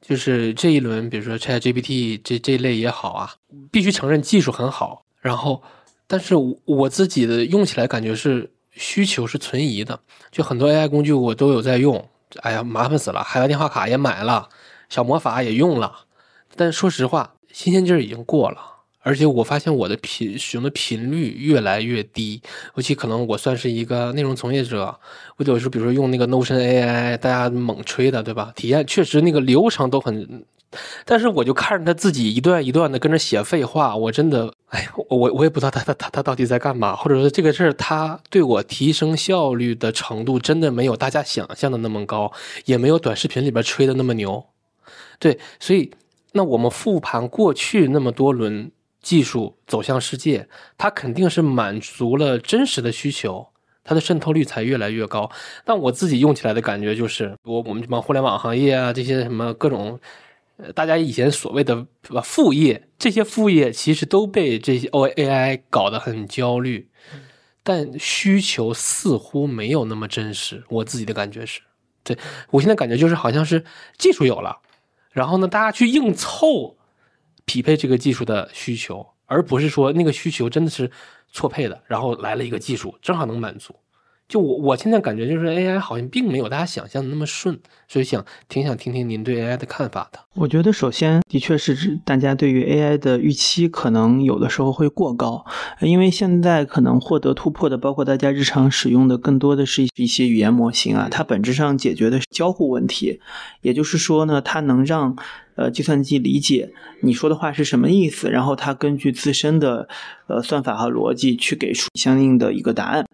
[0.01, 3.31] 就是这一轮，比如说 ChatGPT 这这一类也好啊，
[3.71, 5.03] 必须承认技术很好。
[5.19, 5.63] 然后，
[6.05, 6.35] 但是
[6.65, 9.99] 我自己的用起来感觉是需求是存疑的。
[10.31, 12.07] 就很多 AI 工具我都有在用，
[12.41, 14.49] 哎呀麻烦死了，海外电话卡也买了，
[14.89, 15.91] 小魔法也用了，
[16.55, 18.73] 但说实话，新鲜劲儿已经过了。
[19.07, 22.41] 而且我发现我的频使用的频率越来越低，
[22.73, 24.99] 尤其可能我算是一个内容从业者，
[25.37, 28.51] 我有时候比如说用那个 Notion AI，大家猛吹的，对吧？
[28.55, 30.43] 体验确实那个流程都很，
[31.05, 42.31] 但是我就看着他自己一段一段的跟着写废话，我真的，哎，我我也不知道他他他他到底在干嘛，或者说这个事儿他对我提升效率的程度真的没有大家想象的那么高，
[42.65, 44.45] 也没有短视频里边吹的那么牛，
[45.19, 45.91] 对，所以
[46.33, 48.71] 那我们复盘过去那么多轮。
[49.05, 50.49] 技术走向世界，
[50.79, 53.47] 它肯定是满足了真实的需求，
[53.83, 55.29] 它的渗透率才越来越高。
[55.63, 59.99] 但我自己用起来的感觉就是，我我们这帮互联网行业啊，这些什么各种，
[60.57, 61.85] 呃，大家以前所谓的
[62.23, 66.89] 副业，这些副业其实都被这些 O A I 搞得很焦虑，
[67.63, 70.63] 但需求似乎没有那么真实。
[70.69, 71.61] 我自己的感觉是，
[72.03, 72.17] 对
[72.51, 73.63] 我现在感觉就是好像是
[73.97, 74.59] 技术有了，
[75.11, 76.77] 然后呢，大家去硬凑。
[77.47, 80.89] 匹配这个技术的需求，而不是说那个需求真的是
[81.31, 83.75] 错配的，然后来了一个技术正好能满足。
[84.27, 90.19] 就我我现在感觉就是 AI 好像并没有大家想象的那么顺，所以想挺想听听您对 AI 的看法的。
[90.33, 95.45] 我觉得首先的确是指大家对于 AI 的预期可能有的时候会过高，
[95.81, 103.19] 因为现在可能获得突破的，包括大家日常使用的更多的是一些语言模型啊，它本质上解决的是交互问题，
[103.61, 105.15] 也就是说呢，它能让。
[105.57, 109.87] 呃，计算机理解你说的话是什么意思，然后它根据自身的
[110.27, 113.05] 呃算法和逻辑去给出相应的一个答案。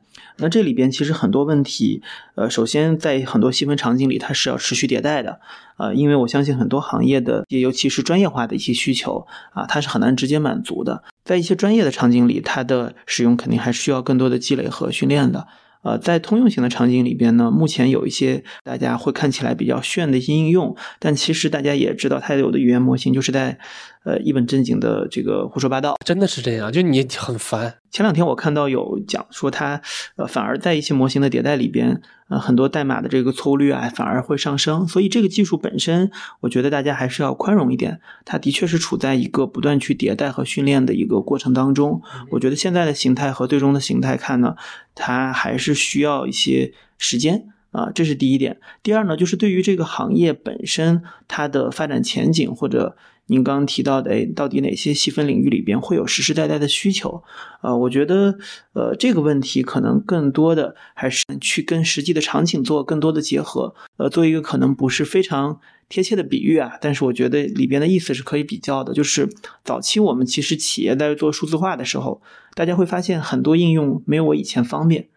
[0.42, 2.02] 那这里边其实很多问题，
[2.36, 5.40] 呃，首先在很多细分场景里，它是要持续迭代的，
[5.78, 11.04] 呃，因为我相信很多行业的，也尤其是专业化的一些需求啊，它是很难直接满足的。
[11.24, 15.48] 在一些专业的场景里，它的使用肯定还是需要更多的积累和训练的。
[15.84, 23.60] 呃，在通用型的场景里边呢，目前有一些大家会看起来比较炫的一些应用，但其实大家也知道，它有的语言模型就是在。
[24.04, 27.76] 呃，一本正经的这个胡说八道，真的是这样，就你很烦。
[27.92, 29.80] 前两天我看到有讲说，它
[30.16, 34.88] 呃反而在一些模型的迭代里边，呃很多代码的这个错误率啊反而会上升。
[34.88, 38.02] 所以这个技术本身，我觉得大家还是要宽容一点。
[38.26, 42.02] 它的确是处在一个不断去迭代和训练的一个过程当中。
[42.32, 44.56] 我觉得现在的形态和最终的形态看呢，
[44.96, 48.60] 它还是需要一些时间啊，这是第一点。
[48.82, 52.98] 第二呢，就是对于这个行业本身它的发展前景或者。
[53.28, 57.24] 您刚刚提到的，哎，到底哪些细分领域里边会有实实在在的需求？
[57.62, 58.38] 呃，我觉得，
[58.74, 63.74] 呃，这个问题可能更多的还是去跟实际的场景做更多的结合。
[63.98, 68.94] 呃，做一个可能不是非常贴切的比喻啊，但是我觉得里边的意思是可以比较的。
[68.94, 69.30] 就是
[69.64, 72.22] 早期我们其实企业在做数字化的时候，
[72.54, 75.08] 大家会发现很多应用没有我以前方便。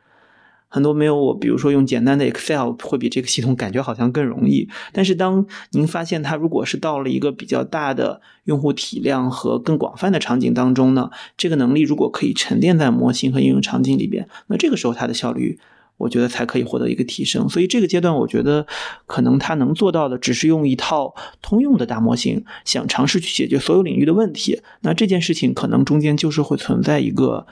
[0.75, 4.69] 很多没有我，比如说用简单的 Excel 会比这个系统感觉好像更容易。
[4.93, 15.61] 但是当您发现它如果是到了一个比较大的用户体量和更广泛的场景当中呢，这个能力如果可以沉淀在模型和应用场景里边，那这个时候它的效率，
[15.97, 17.49] 我觉得才可以获得一个提升。
[17.49, 18.67] 所以这个阶段，我觉得
[19.07, 24.61] 可能它能做到的只是用一套通用的大模型，想尝试去解决所有领域的问题。
[24.81, 27.47] 那这件事情可能中间就是会存在一个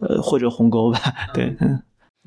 [0.00, 1.00] 呃或者鸿沟吧，
[1.32, 1.80] 对，嗯。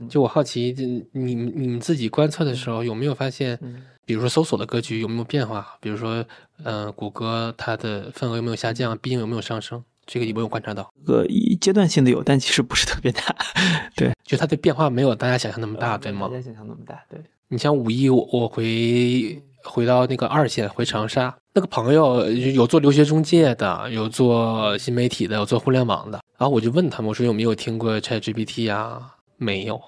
[0.09, 3.57] 就我好奇，这你们你们自己观测的时候有没有发现，
[4.05, 5.77] 比如说搜索的格局有没有变化？
[5.79, 6.25] 比如说，
[6.63, 8.97] 呃，谷歌它的份额有没有下降？
[8.97, 9.83] 毕竟有没有上升？
[10.05, 10.91] 这个有没有观察到？
[11.07, 11.25] 呃，
[11.61, 13.35] 阶段性的有，但其实不是特别大。
[13.95, 16.27] 对，就它的变化没有大家想象那么大，对吗？
[16.27, 17.21] 大家想象那么大，对。
[17.47, 26.19] 你像五一，我我回回到那个二线，回长沙，那个朋友有做留学中介的，有做新媒体的，有做互联网的。
[26.37, 29.15] 然后我就问他们，我说有没有听过 ChatGPT 啊？
[29.37, 29.81] 没有，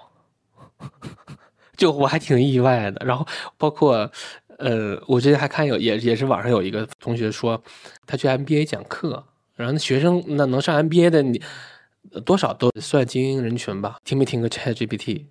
[1.77, 3.05] 就我还挺意外的。
[3.05, 3.25] 然后
[3.57, 4.09] 包括
[4.57, 7.61] 呃，我之前还看有也也是网上有一个同学说，
[8.05, 9.23] 他去 MBA 讲课，
[9.55, 11.41] 然后那学生那能上 MBA 的你
[12.25, 13.97] 多少都算精英人群吧？
[14.03, 15.25] 听没听过 ChatGPT？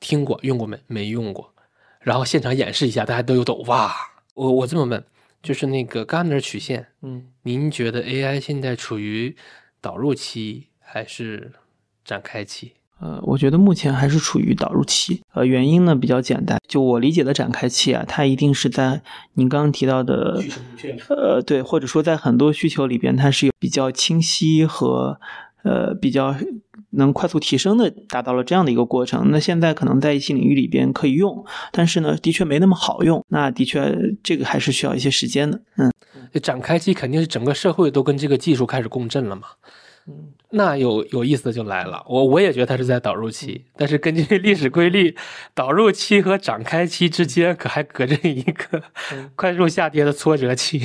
[0.00, 0.78] 听过，用过没？
[0.86, 1.54] 没用过。
[2.00, 3.94] 然后现场演示一下，大家都有抖哇！
[4.34, 5.04] 我我这么问，
[5.42, 9.36] 就是那个 Gartner 曲线，嗯，您觉得 AI 现在处于
[9.80, 11.52] 导入期还是
[12.04, 12.74] 展开期？
[13.00, 15.22] 呃，我觉得目前还是处于导入期。
[15.32, 19.02] 呃，原因呢比较简单，就我理解的展开期啊，它一定是在
[19.34, 20.42] 您刚刚提到的，
[21.08, 25.20] 呃，对，或者说在很多需求里边，它是有比较清晰和
[25.62, 26.34] 呃比较
[26.90, 29.30] 能快速提升的，达到了这样的一个过程。
[29.30, 33.24] 那现在可能在一些领域里边可以用，但是呢，的确没那么好用。
[33.28, 35.60] 那的确这个还是需要一些时间的。
[35.76, 35.92] 嗯，
[36.42, 39.42] 展开期肯定是整个社会都跟这个技术开始共振了嘛。
[40.08, 40.32] 嗯。
[40.50, 45.14] 那有有意思的就来了，我我也觉得它是在导入期，但是根据历史规律，
[45.54, 48.82] 导入期和展开期之间可还隔着一个
[49.36, 50.78] 快速下跌的挫折期。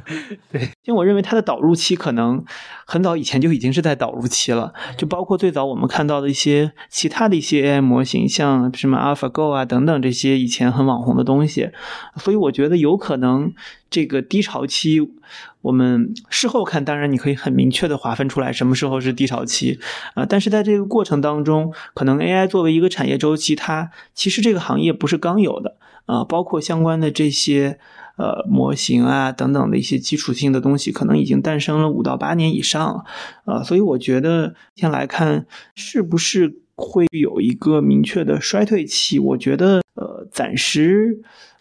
[0.52, 2.44] 对，因为我认为它的导入期可能
[2.86, 11.70] 很早以前就已经是在导入期了，就包括最早我们看到的一些其他的一些 AI 模型，像什么 AlphaGo 啊等等这些以前很网红的东西，
[12.16, 13.54] 所以我觉得有可能
[13.90, 15.12] 这个低潮期。
[15.60, 19.78] 我们事后看，当然你可以很明确的划分出来什么时候是低潮期，
[20.14, 25.76] 啊，但是在这个过程当中，可能 AI 作为一个产业周期，它其实这个行业不是刚有的，
[26.06, 27.78] 啊，包括相关的这些
[28.16, 33.04] 呃模型啊等等的一些基础性的东西，可能已经诞生了五到八年以上，
[33.44, 41.20] 啊，所以我觉得先来看是不是会有一个明确的衰退期，我觉得呃暂时。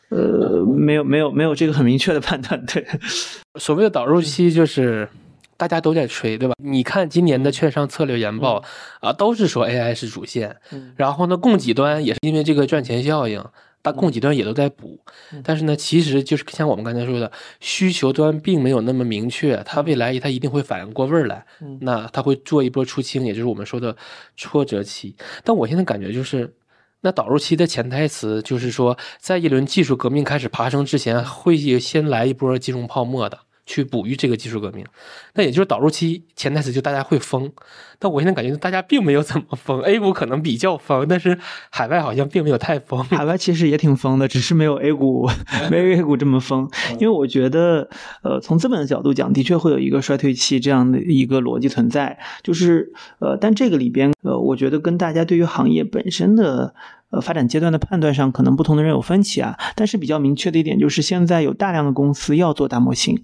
[0.10, 2.66] 呃，没有没有没有这个很明确的判断。
[2.66, 2.86] 对，
[3.56, 5.10] 所谓的导入期就是
[5.58, 6.54] 大家都在吹，对吧？
[6.64, 8.64] 你看今年的券商策略研报
[9.02, 10.56] 啊，都是说 AI 是主线，
[10.96, 13.44] 然后呢，供给端也是因为这个赚钱效应，
[13.82, 14.98] 但供给端也都在补。
[15.44, 17.30] 但是呢，其实就是像我们刚才说的，
[17.60, 21.46] 需求端并没有那么明确，它未来它一定会反应过味儿来，
[21.82, 23.94] 那它会做一波出清，也就是我们说的
[24.38, 25.18] 挫折期。
[25.44, 26.54] 但我现在感觉就是。
[27.02, 33.40] 那导入期的潜台词就是说，在一轮技术革命开始爬升之前，会先来一波金融泡沫的。
[33.68, 34.84] 去哺育这个技术革命，
[35.36, 37.52] 那也就是导入期潜台词就大家会疯，
[38.00, 41.38] 但我现在感觉大家并没有怎么疯，A 股可能比较疯，但是
[41.70, 43.04] 海外好像并没有太疯。
[43.04, 45.30] 海外其实也挺疯的，只是没有 A 股
[45.70, 46.68] 没有 A 股这么疯。
[46.94, 47.90] 因为我觉得，
[48.24, 52.18] 呃，从资本的角度讲，的确会有一个衰退期这样的一个逻辑存在。
[52.42, 56.74] 就是呃，但这个里边，呃，我觉得跟大家对于行业本身的
[57.10, 59.60] 呃发展阶段的判断上，可能不同的人有分歧啊。
[59.76, 63.22] 但是比较明确的一点就是，现在有大量的公司要做大模型。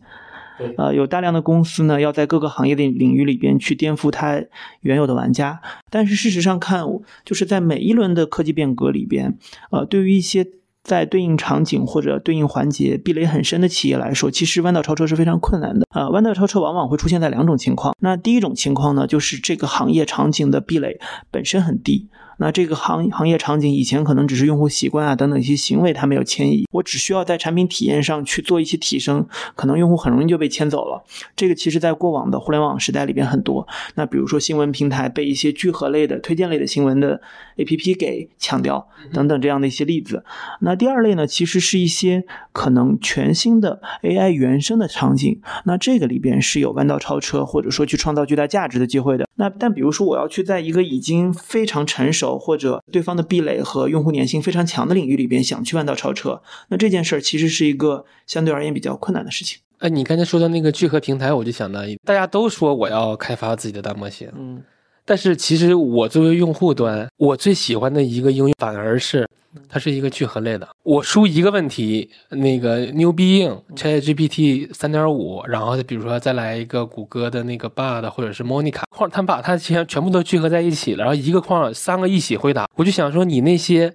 [0.77, 4.43] 呃，有大量的公司呢，要在各个行业的领域里边去颠覆它
[4.81, 5.61] 原有的玩家。
[5.89, 6.85] 但是事实上看，
[7.25, 9.37] 就是在每一轮的科技变革里边，
[9.71, 10.47] 呃，对于一些
[10.83, 15.87] 在对应场景或者对应环节壁垒很深的企业来说，其实弯道超车是非常困难的。
[15.89, 17.95] 啊，弯道超车往往会出现在两种情况。
[17.99, 20.99] 那第一种情况呢，就是这个行业场景的壁垒
[21.31, 22.09] 本身很低。
[22.43, 29.25] 那这个行行业场景以前可能只是用户习惯啊等等一些行为它没有迁移，我只需要在产品体验上去做一些提升，
[29.55, 31.01] 可能用户很容易就被牵走了。
[31.37, 33.65] 这个其实在过往的互联网时代里边很多。
[33.95, 37.21] 那比如说新闻平台被一些聚合类的、推荐类的新闻的
[37.55, 40.25] APP 给抢掉等等这样的一些例子。
[40.59, 45.39] 那第二类呢，其实是一些可能全新的 AI 原生的场景。
[45.63, 49.25] 那这个里边是有弯道超车或者说去创造巨大价值的机会的。
[49.35, 59.59] 那但比如说我要去在一个已经非常成熟或者对方的壁垒和用户粘性非常强的领域里边想去弯道超车，那这件事儿其实是一个相对而言比较困难的事情。
[59.79, 64.63] 哎，你刚才说的那个聚合平台，我就想到，大家都说我要开发自己的大模型，嗯。
[65.05, 69.27] 但是其实我作为用户端，我最喜欢的一个应用反而是
[69.67, 70.67] 它是一个聚合类的。
[70.83, 82.69] 我输一个问题，那个 New Bing ChatGPT 三点五，然后比如说再来一个谷歌的那个 Bard 或者是 Monica 框，它把它全全部都聚合在一起了，然后一个框三个一起回答。
[82.75, 83.93] 我就想说，你那些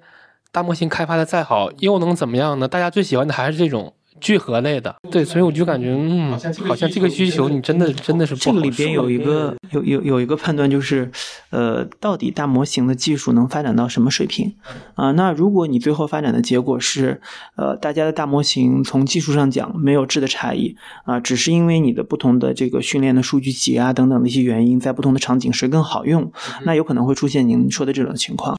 [0.53, 2.69] 大模型开发的再好，又能怎么样呢？
[2.69, 3.95] 大家最喜欢的还是这种。
[4.21, 4.95] 聚合类的。
[5.11, 6.31] 对，所以我就感觉，嗯，
[6.67, 11.11] 好像这个需求你真的真的是不这个里边有一个有有有一个判断就是，
[11.51, 14.55] 呃，到底大模型的技术能发展到什么水平
[14.95, 17.21] 啊、那如果你最后发展的结果是，
[17.57, 26.31] 呃，大家的大模型从技术上讲没有质的差异啊、只是因为你的不同的这个训练的数据集啊等等的一些原因，在不同的场景谁更好用，
[26.65, 28.57] 那有可能会出现您说的这种情况。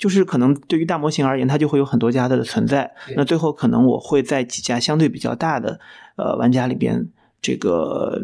[0.00, 2.90] 就是可能对于大模型而言，它就会有很多家的存在。
[3.16, 5.78] 那最后可能我会在几家相对比较大的
[6.16, 7.06] 呃玩家里边，
[7.42, 8.18] 这个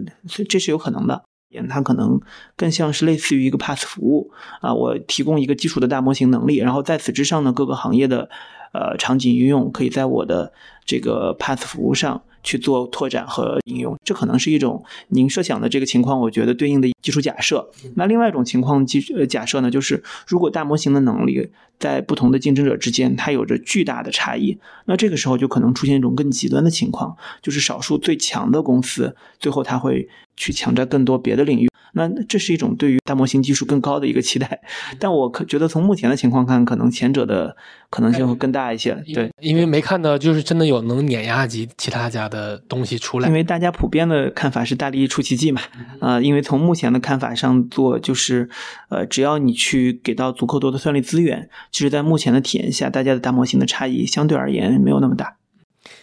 [0.48, 1.22] 这是有可能的。
[1.68, 2.20] 它可能
[2.56, 8.28] 更像是类似于一个 PaaS 服务啊，我提供一个基础的大模型能力，然后在此之上呢，各个行业的
[8.72, 10.52] 呃场景应用可以在我的
[10.84, 13.99] 这个 PaaS 服务上去做拓展和应用。
[14.05, 17.68] 这可能是一种您设想的这个情况，我觉得对应的基础假设。
[17.97, 31.68] 那另外一种情况基呃假设呢，就是如果大模型的能力在不同的竞争者之间，它有着巨大的差异，那这个时候就可能出现一种更极端的情况，就是少数最强的公司最后它会去抢占更多别的领域。
[31.97, 34.61] 那这是一种对于大模型技术更高的一个期待，
[35.01, 37.57] 但我可觉得从目前的情况看，可能前者的
[37.88, 38.92] 可能性会更大一些。
[39.14, 43.34] 对，因为没看到就是真的有能碾压级其他家的东西出来因。
[43.34, 45.62] 为大家普遍的看法是大力出奇迹嘛，
[46.01, 48.49] 啊、因为从目前的看法上做，就是
[48.90, 55.36] 呃，只要你去给到足够多的算力资源，其实在目前的体验下，大家的大模型的差异相对而言没有那么大。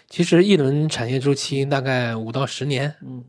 [0.10, 3.24] 其实一轮产业周期大概五到十年，嗯，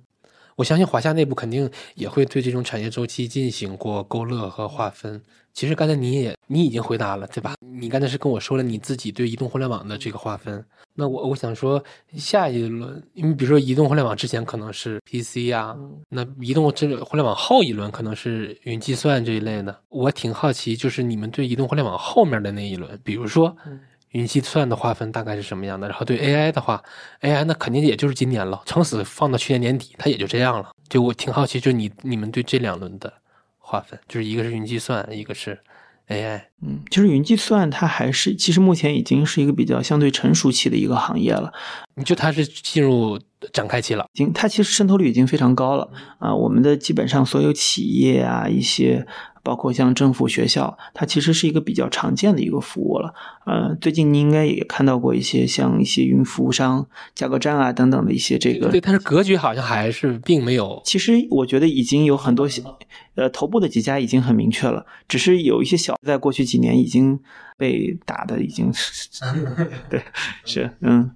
[0.56, 5.20] 我相信华夏内部肯定也会对这种产业周期进行过勾勒和划分。
[5.52, 7.54] 其实刚才你也你已经回答了，对吧？
[7.60, 10.64] 你刚才是跟我说了你自己对移动互联网的这个划分。
[10.96, 11.82] 那我我想说
[12.16, 15.76] 下一轮，因为比如说移动互联网之前可能是 PC 呀、
[16.08, 19.80] 那移动这个互联网后一轮可能是云计算这一类的。
[19.88, 23.56] 我挺好奇，就是你们对移动互联网后面的那一轮，比如说
[24.14, 25.88] 云计算的划分大概是什么样的？
[25.88, 26.80] 然后对 AI 的话
[27.20, 30.70] ，AI 那肯定也就是今年了，撑死放到去年年底，它也就这样了。
[30.88, 33.12] 就我挺好奇，就你你们对这两轮的
[33.58, 35.58] 划分，就是一个是云计算，一个是
[36.08, 36.42] AI。
[36.62, 41.52] 嗯，其实云计算它还是其实目前已经是一个比较相对成熟期的一个行业了，
[41.96, 43.18] 你就它是进入
[43.52, 45.90] 展开期了，已经它其实渗透率已经非常高了
[46.20, 49.04] 啊、我们的基本上所有企业啊，一些
[49.44, 53.14] 包括像政府、学校，它其实是一个比较常见的一个服务了。
[53.44, 60.80] 呃，最近您应该也看到过一些像一些云服务商、价格战啊等等的一些这个对，但是格局好像还是并没有。
[60.84, 62.78] 其实我觉得已经有很多小，
[63.14, 67.20] 呃，头部的几家已经很明确了，只是有一些小，在过去几年已经
[67.56, 68.72] 被打的已经，
[69.88, 70.02] 对，
[70.44, 71.10] 是，嗯，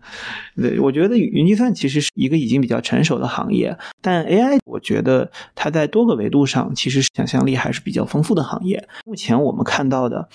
[0.56, 8.88] 对，我觉得云计算其实是一个已经比较成熟的行业，但 AI 我觉得它在多个维度上其实想象力还是比较丰富的行业。
[9.04, 10.28] 目前我们看到的，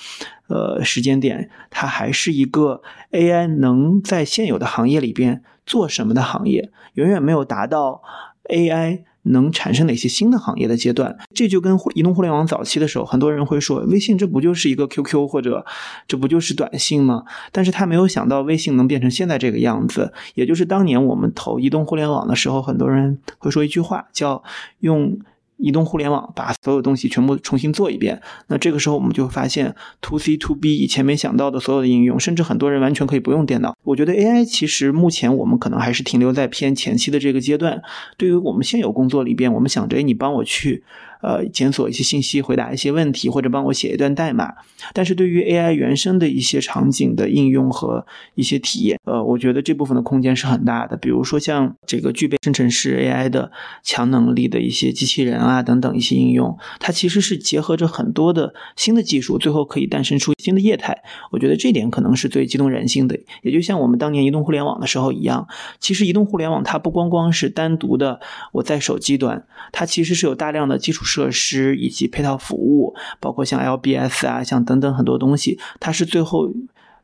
[0.47, 8.01] 呃，时间点，它还是一个 AI 能在现有的行业里边做什么的行业，远远没有达到
[8.49, 9.03] AI。
[9.23, 11.17] 能产生哪些新的行业的阶段？
[11.33, 15.65] 这就跟移动互联网早期的时候，很多人会说，微信这不就是一个 QQ 或者
[16.07, 17.23] 这不就是短信吗？
[17.51, 24.43] 但是他没有想到微信能变成现在这个样子，也就是当年我们投移动互联网的时候，很多人会说一句话，叫
[24.79, 25.19] 用。
[25.63, 33.73] 移动互联网把所有东西全部重新做一遍，那这个时候我们就会发现，to C to B 以前没想到的所有的应用，甚至很多人完全可以不用电脑。
[33.83, 37.81] 我觉得 AI 其实目前我们可能还是停留在偏前期的这个阶段。
[38.17, 40.83] 对于我们现有工作里边，我们想着，哎，你帮我去
[41.23, 44.53] 呃检索一些信息，回答一些问题，或者帮我写一段代码。
[44.93, 48.05] 但是对于 AI 原生的一些场景的应用和
[48.35, 50.97] 一些体验，呃，我觉得这部分的空间是很大的。
[50.97, 53.51] 比如说像这个具备生成式 AI 的
[53.81, 61.01] 强能力的一些机器人啊等等一些应用，它其实是结合着很多的新的技术，最后可以诞生出新的业态。
[61.31, 63.17] 我觉得这点可能是最激动人心的。
[63.41, 65.47] 也就像我们当年移动互联网的时候一样，
[65.79, 68.19] 其实移动互联网它不光光是单独的
[68.51, 76.51] 我在手机端，它其实是有大量的基础设施以及配套服务，包括像 LBS 啊，像等等很多东西，它是最后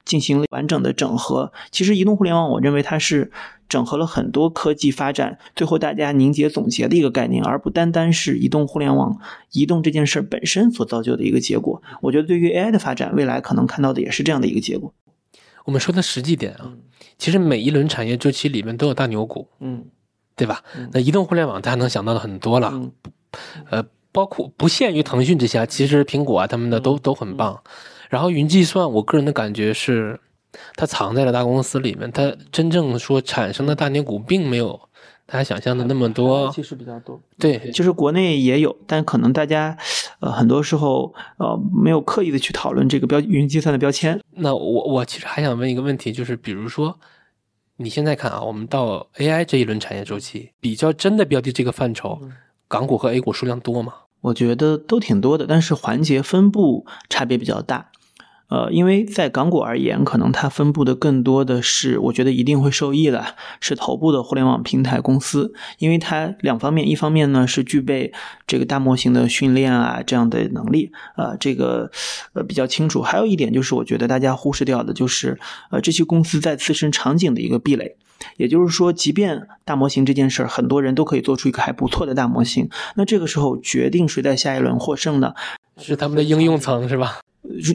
[0.03, 1.51] 进行了完整的整合。
[1.69, 3.31] 其实移动互联网，我认为它是
[3.67, 9.19] 整合了很多科技发展，最后大家凝结总结的一个概念，而不单单是移动互联网
[9.51, 11.83] 移动这件事本身所造就的一个结果。
[12.01, 14.91] 我觉得对于 AI 的发展，未来可能看到的也是这样的一个结果。
[15.65, 16.73] 我们说的实际点啊，
[17.19, 19.85] 其实每一轮产业周期里面都有大牛股，嗯
[20.35, 20.63] 对吧？
[20.93, 22.91] 那移动互联网大家能想到的很多了，嗯
[23.69, 27.61] 呃，包括不限于腾讯这些，其实苹果啊他们的都都很棒。
[28.09, 30.19] 然后云计算，我个人的感觉是，
[30.75, 34.79] 它藏在了大公司里面，它真正说产生的大牛股并没有
[35.27, 36.51] 大家想象的那么多。
[36.51, 37.21] 其实比较多。
[37.37, 39.77] 对，就是国内也有，但可能大家
[40.21, 44.19] 呃很多时候呃没有刻意的去讨论这个标云计算的标签。
[44.31, 46.99] 那我我其实还想问一个问题，就是比如说
[47.77, 52.19] 你现在看啊，我们到 AI 这一轮产业周期，比较真的标的这个范畴，
[52.69, 53.93] 港股和 A 股数量多吗？
[54.21, 57.89] 我觉得都挺多的，但是环节分布差别比较大。
[58.49, 68.11] 呃，因为在港股而言，可能它分布的更多的是，我觉得一定会受益的，是头部的互联网平台公司，因为它两方面，一方面呢是具备
[68.47, 71.91] 这个大模型的训练啊这样的能力，呃，这个
[72.33, 73.03] 呃比较清楚。
[73.03, 75.39] 还有一点就是，我觉得大家忽视掉的就是，
[75.69, 77.97] 呃，这些公司在自身场景的一个壁垒，
[78.37, 85.33] 也就是说，即便大模型这件事儿，很多人都可以做出一个还不错的大模型，那这个时候决定谁在下一轮获胜呢？
[85.77, 87.19] 是他们的应用层是吧？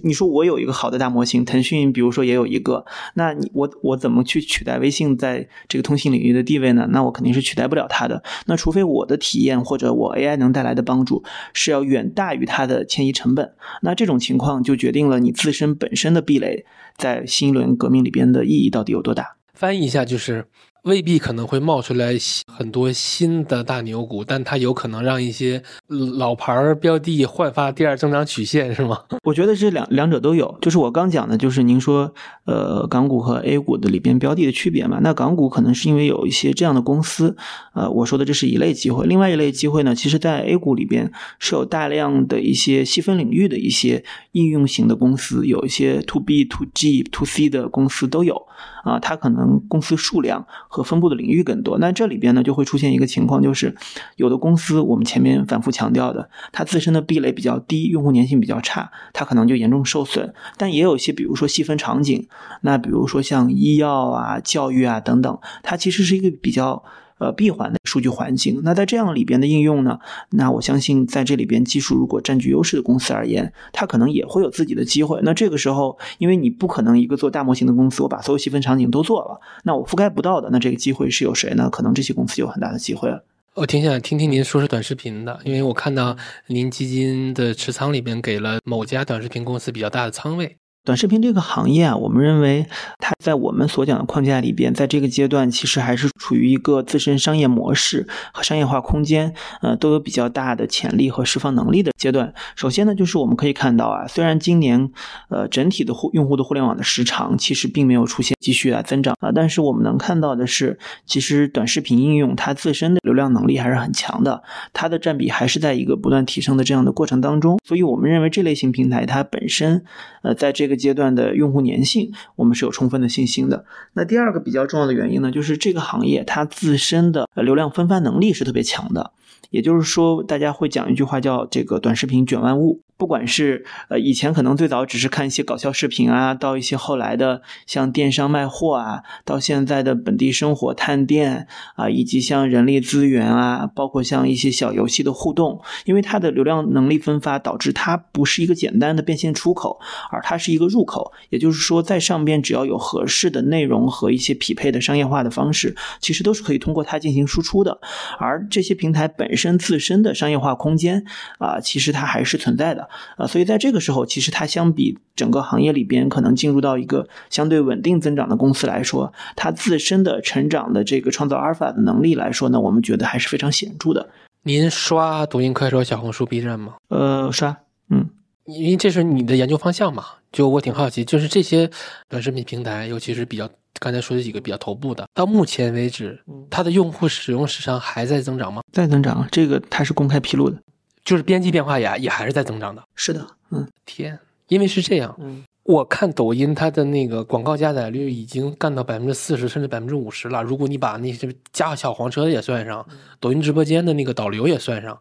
[0.03, 2.85] 你说我有一个好的大模型，腾讯比如说也有一个，
[3.15, 6.87] 那你我我怎么去取代微信在这个通信领域的地位呢？
[6.91, 8.23] 那我肯定是取代不了它的。
[8.47, 16.65] 那除非我的体验或者我 AI 能带来的帮助是要远大于它的迁移成本，那这种情况就决定了你自身本身的壁垒
[16.97, 19.37] 在新一轮革命里边的意义到底有多大。
[19.55, 20.47] 翻译一下就是。
[20.85, 22.15] 未必可能会冒出来
[22.47, 28.99] 很多新的大牛股，但它有可能让一些老牌标的焕发第二增长曲线，是吗？
[29.23, 30.59] 我觉得这两两者都有。
[30.61, 32.13] 就是我刚讲的，就是您说，
[32.45, 34.99] 呃，港股和 A 股的里边标的的区别嘛。
[35.03, 37.35] 那港股可能是因为有一些这样的公司，
[37.75, 39.07] 呃，我说的这是一类机会。
[39.07, 48.43] 另外一类机会呢，其实在 A 股里边是有大量的一些细分领域的一些应用型的公司，有一些 To B、To G、To C 的公司都有。
[48.85, 53.73] 啊，它可能公司数量和分布的领域更多，那这里边呢就会出现一个情况，就是
[54.17, 60.35] 有的公司我们前面反复强调的，它自身的壁垒比较低，用户粘性比较差，它可能就严重受损。
[60.57, 62.27] 但也有一些，比如说细分场景，
[62.63, 66.83] 那比如说像医药啊、教育啊等等，它其实是一个比较。
[67.25, 69.99] 呃，闭环的数据环境，那在这样里边的应用呢？
[70.31, 75.19] 那我相信在这里边技术如果占据优势的公司而言，它可能也会有自己的机会。
[75.23, 81.71] 那这个时候，因为你不可能一个做大模型的公司，我把所有细分场景都做了，那我覆盖不到的，那这个机会是有谁呢？
[81.71, 83.25] 可能这些公司有很大的机会了。
[83.55, 86.17] 我挺想听听您说说短视频的，因为我看到
[86.49, 90.57] 您基金的持仓里边给了某家短视频公司比较大的仓位。
[90.85, 92.67] 短视频这个行业啊，我们认为
[92.99, 99.33] 它在我们所讲的框架里边，在这个阶段其实还是处于一个自身商业模式和商业化空间，
[99.63, 102.35] 呃，都有比较大的潜力和释放能力的阶段。
[102.55, 104.91] 首先呢，就是我们可以看到啊，虽然今年
[105.31, 114.43] 呃整体的互用户的互联网的时长其实并没有出现继续啊增长啊，但是我们能看到的是，其实短视频应用它自身的流量能力还是很强的，
[114.75, 117.59] 它的占比还是在一个不断提升的这样的过程当中。
[117.65, 119.83] 所以我们认为这类型平台它本身
[120.21, 123.65] 呃在这个阶段的用户粘性，我们是有充分的信心的。
[123.95, 129.13] 那第二个比较重要的原因呢，就是这个行业它自身的流量分发能力是特别强的。
[129.51, 132.81] 也就是说，大家会讲一句话叫“这个短视频卷万物”。
[132.97, 149.81] 不管是呃以前可能最早只是看一些搞笑视频啊，到一些后来的像电商卖货啊，到现在的本地生活探店啊，以及像人力资源啊，包括像一些小游戏的互动，因为它的流量能力分发导致它不是一个简单的变现出口，
[150.11, 151.13] 而它是一个入口。
[151.31, 157.79] 也就是说，在上边只要有合适的内容和一些匹配的商业化的方式，其实都是可以通过它进行输出的。
[158.19, 161.05] 而这些平台本身自身的商业化空间
[161.39, 162.84] 啊，其实它还是存在的。
[163.17, 174.09] 啊，所以在这个时候，其实它相比整个行业里边可能进入到一个相对稳定增长的公司来说，它自身的成长的这个创造阿尔法的能力来说呢，我们觉得还是非常显著的。
[174.43, 176.75] 您刷抖音、快手、小红书、B 站吗？
[176.89, 177.57] 呃，刷，
[177.89, 178.11] 嗯，
[178.45, 180.05] 因为这是你的研究方向嘛。
[180.31, 181.71] 就我挺好奇，就是这些
[182.09, 186.21] 短视频平台，尤其是比较刚才说的几个比较头部的，到目前为止，
[186.51, 188.61] 它的用户使用时长还在增长吗？
[188.73, 190.59] 在增长，这个它是公开披露的。
[191.05, 192.83] 就是边际变化也也还是在增长的。
[192.95, 200.43] 是的，嗯，天，因为是这样，嗯，我看抖音它的那个广告加载率已经干到百分之四十甚至百分之五十了。
[200.43, 202.87] 如果你把那些加小黄车也算上，
[203.21, 204.99] 抖音直播间的那个导流也算上，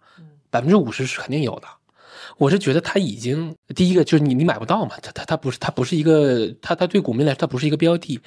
[0.49, 1.67] 百分之五十是肯定有的。
[2.37, 8.19] 我是觉得它已经第一个就是你你买不到嘛，它它它不是它不是一个它它对股民来说它不是一个标的。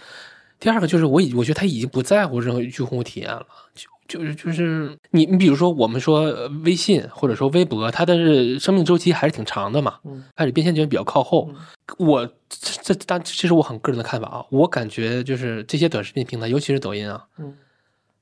[0.59, 9.97] 第二个就是我已我觉得他已经不在乎任何用户体验了，就就是就是你你比如说我们说微信或者说微博，它的生命周期还是挺长的嘛，
[10.37, 11.51] 开始变现就比较靠后。
[11.99, 17.27] 我这这但这是我很个人的看法啊，我感觉就是这些短视频平台，尤其是抖音啊，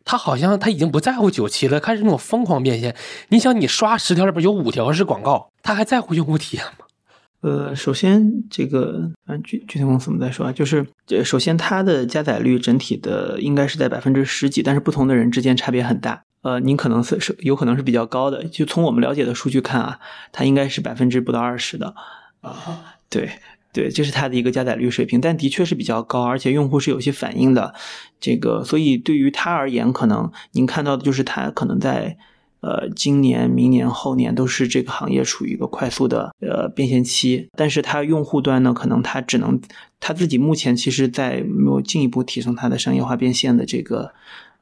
[0.05, 2.95] 他好像他已经不在乎九七了，开始那种疯狂变现。
[3.29, 6.84] 你想你刷十条里边有五条是广告，他还在乎用户体验吗？
[7.45, 16.23] 呃，首先这个，嗯，具具体公司我们再说啊，就是这首先它的加载率整体的应该是在百分之十几，但是不同的人之间差别很大。
[16.41, 20.01] 呃，您可能是是有可能是比较高的，就从我们了解的数据看啊，
[20.33, 21.95] 它应该是百分之不到二十的
[22.41, 23.29] 啊，对。
[23.75, 27.75] 对，这是它的一个加载率水平，但的确是比较高，而且用户是有些反应的。
[28.21, 32.17] 这个，所以对于它而言，可能您看到的就是它可能在
[32.65, 37.49] 呃今年、明年、后年都是这个行业处于一个快速的呃变现期。
[37.55, 39.61] 但是它用户端呢，可能它只能
[40.01, 44.13] 它自己目前其实在没有进一步提升它的商业化变现的这个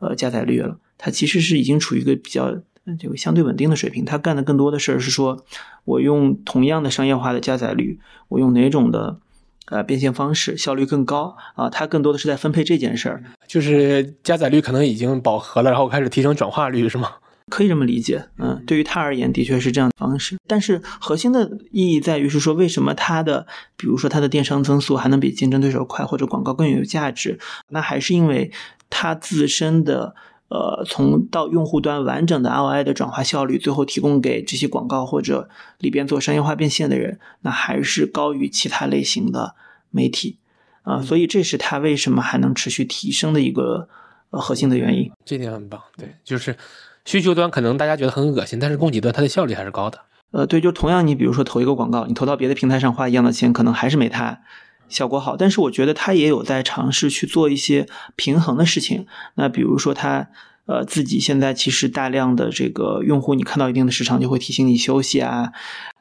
[0.01, 0.79] 呃加载率了。
[0.99, 2.57] 它其实是已经处于一个比较
[2.99, 4.05] 这个相对稳定的水平。
[4.05, 5.45] 它干的更多的事儿是说，
[5.85, 9.19] 我用同样的商业化的加载率，我用哪种的
[9.67, 11.71] 呃变现方式效率更高啊？
[11.71, 13.23] 它更多的是在分配这件事儿。
[13.47, 17.11] 就是加载率可能已经饱和了，然后开始提升转化率，是吗？
[17.53, 20.39] 可以这么理解，嗯，对于他而言，的确是这样的方式。
[20.47, 23.47] 但是核心的意义在于是说，为什么它的，
[23.77, 27.39] 比如说它的电商增速还能比竞争对手快，或者广告更有价值？
[27.69, 28.51] 那还是因为
[28.89, 30.15] 它自身的，
[30.49, 39.55] 呃，从到用户端完整的 ROI 的转化效率，最后提供给这些广告或者里边做商业化变现的人，那还是高于其他类型的
[39.91, 40.39] 媒体
[40.85, 41.03] 啊。
[41.03, 43.91] 所以这是它为什么还能持续提升的一个
[44.31, 45.13] 呃核心的原因。
[45.27, 46.57] 这点很棒，对，就是。
[47.05, 49.99] 需求端可能大家觉得很恶心，但是供给端它的效率还是高的。
[50.31, 54.41] 呃，对，就同样你比如说投一个广告，你投到别的平台上花一样的钱，可能还是没它
[54.89, 55.37] 效果好。
[55.37, 57.87] 但是我觉得它也有在尝试去做一些
[58.17, 59.07] 平衡的事情。
[59.35, 60.29] 那比如说它
[60.65, 65.53] 呃自己现在其实大量的这个用户，你看到一定的时长就会提醒你休息啊，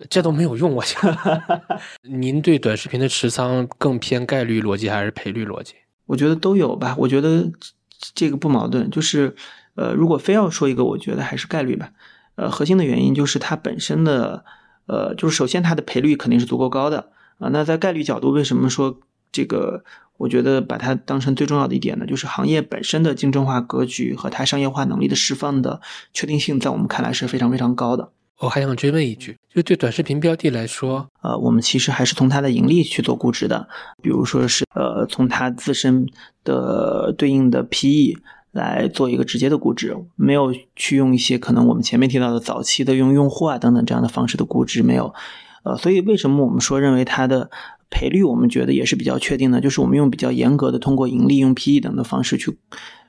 [0.10, 0.76] 这都没有用。
[0.76, 1.18] 我想，
[2.10, 5.74] 您对短视频的持仓更偏概率逻辑还是赔率逻辑？
[6.06, 6.96] 我觉得都有吧。
[7.00, 7.52] 我觉得
[8.16, 9.36] 这个不矛盾，就是。
[9.82, 11.90] 呃，如果非要说一个，我觉得还是概率吧。
[12.36, 14.46] 呃，核心的原因就是它本身的，
[14.86, 17.10] 呃，就是首先它的赔率肯定是足够高的
[17.40, 17.50] 啊。
[17.52, 19.00] 那在概率角度，为什么说
[19.32, 19.84] 这个？
[20.18, 25.82] 我觉得把它当成最重要的一点呢，就是行业本身的竞争化格局和它商业化能力的释放的
[26.14, 28.12] 确定性，在我们看来是非常非常高的。
[28.38, 33.68] 我还想追问一句，就对短视频标的来说，呃，我们其实还是从它的盈利去做估值的，
[34.04, 36.06] 比如说是呃，从它自身
[36.44, 38.22] 的对应的 PE。
[38.52, 45.14] 来做一个直接的估值，没有去用一些可能我们前面提到的早期的用用户啊等等这样的方式的估值，没有，
[45.64, 47.50] 呃，所以为什么我们说认为它的
[47.90, 52.58] 赔率我们觉得也是比较确定的，就是我们用比较严格的通过盈利、用 PE 等的方式去，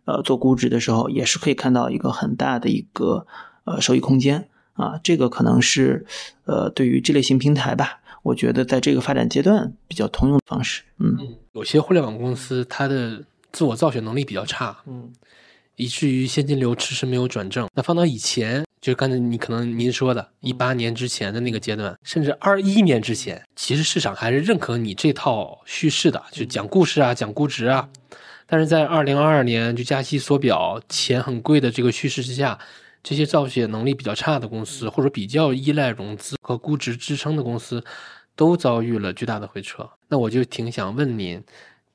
[0.05, 3.27] 呃，做估值的时候，也是可以看到一个很大的一个
[3.65, 4.49] 呃收益空间。
[4.75, 6.07] 啊，这个可能是
[6.47, 11.15] 呃对于这类型平台吧，我觉得在这个发展阶段比较通用的方式，嗯，
[11.53, 13.23] 有些互联网公司它的
[13.53, 15.11] 自我造血能力比较差，嗯。
[15.77, 17.69] 以至于现金流迟迟没有转正。
[17.75, 27.89] 那放到以前，就是刚才你可能您说的，一八年之前的那个阶段，甚至二一年之前，其实市场还是认可你这套叙事的，就讲故事啊，讲估值啊。
[28.47, 32.59] 但是在二零二二年，就加息缩表、钱很贵的这个叙事之下，
[33.03, 37.83] 这些造血能力比较差的公司，或者比较依赖融资和估值支撑的公司，
[38.37, 39.89] 都遭遇了巨大的回撤。
[40.09, 41.43] 那我就挺想问您，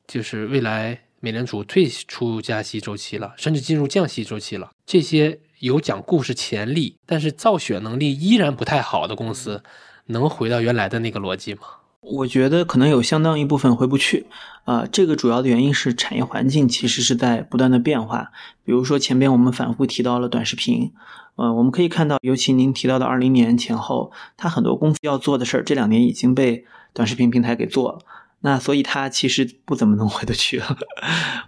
[0.07, 1.06] 就是未来。
[1.27, 4.71] 美联储退出加息周期了，甚至进入降息周期了。
[4.85, 9.61] 这些有讲故事潜力，但是造血能力依然不太好的公司，
[10.05, 11.59] 能回到原来的那个逻辑吗？
[11.99, 14.27] 我觉得可能有相当一部分回不去。
[14.63, 18.31] 啊，这个主要的原因是产业环境其实是在不断的变化。
[18.63, 20.93] 比如说前边我们反复提到了短视频，
[21.35, 26.63] 呃，我们可以看到，尤其您提到的二零年前后，它很多公司要做的事儿，这两年已经被
[26.93, 27.99] 短视频平台给做了。
[28.47, 30.77] 那所以他其实不怎么能回得去了，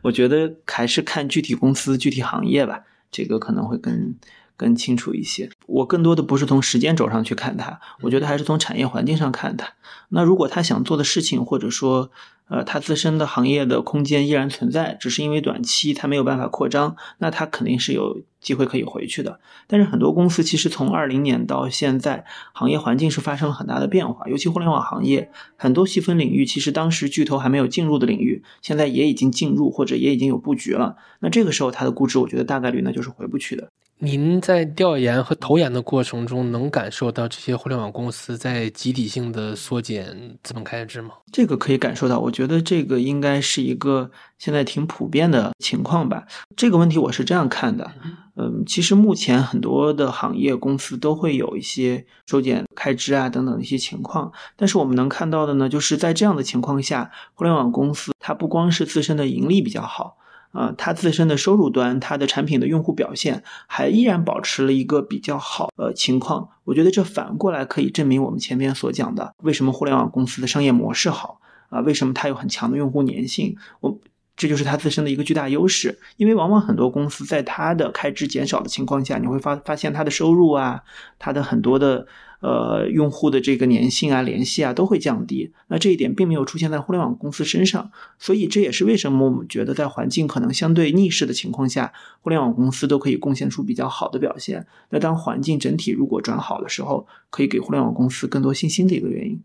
[0.02, 4.16] 我觉得还是看具体公司、具体行业吧，这个可能会更
[4.58, 5.50] 更清楚一些。
[5.66, 9.72] 我更多的不是从时间轴上去看它，我觉得还是从产业环境上看它。
[10.10, 12.12] 那如果他想做的事情，或者说，
[12.48, 19.40] 呃，他自身的行业的空间依然存在，只是因为短期他没有办法扩张，那他肯定是有机会可以回去的。
[19.68, 30.96] 但是很多公司其实从二零年到现在，行业环境是发生了很大的变化，尤其互联网行业很多细分领域，其实当时巨头还没有进入的领域，现在也已经进入或者也已经有布局了。
[31.20, 33.68] 那这个时候它的估值，我觉得大概率呢就是回不去的。
[34.02, 41.12] 您在调研和投研的过程中，能感受到这些互联网公司在集体性的缩减资本开支吗？
[41.32, 46.26] 这个可以感受到，我觉得这个应该是一个现在挺普遍的情况吧。
[46.56, 47.92] 这个问题我是这样看的，
[48.36, 60.18] 嗯，其实目前很多的行业公司都会有一些收减开支啊等等的一些情况，但是我们能看到的呢，就是在这样的情况下，互联网公司它不光是自身的盈利比较好。
[60.52, 66.50] 啊，它自身的收入端，它的产品的用户表现还依然保持了一个比较好呃情况。
[66.64, 71.40] 我觉得这反过来可以证明我们前面所讲的，为什么互联网公司的商业模式好
[71.70, 71.82] 啊？
[71.82, 73.56] 为什么它有很强的用户粘性？
[73.80, 74.00] 我
[74.36, 76.00] 这就是它自身的一个巨大优势。
[76.18, 80.82] 因为往往很多公司在它的开支减少的情况下，你会发发现它的收入啊，
[81.20, 82.08] 它的很多的。
[82.42, 85.52] 呃，用户的这个粘性啊、联系啊都会降低。
[85.68, 94.66] 那这一点并没有出现在互联网公司身上，所以这也是为什么我们觉得在环境可能相对逆势的情况下，互联网公司都可以贡献出比较好的表现。
[94.90, 99.42] 那当环境整体如果转好的时候，可以给互联网公司更多信心的一个原因。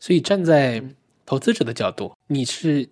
[0.00, 0.82] 所以站在
[1.26, 2.88] 投资者的角度，你是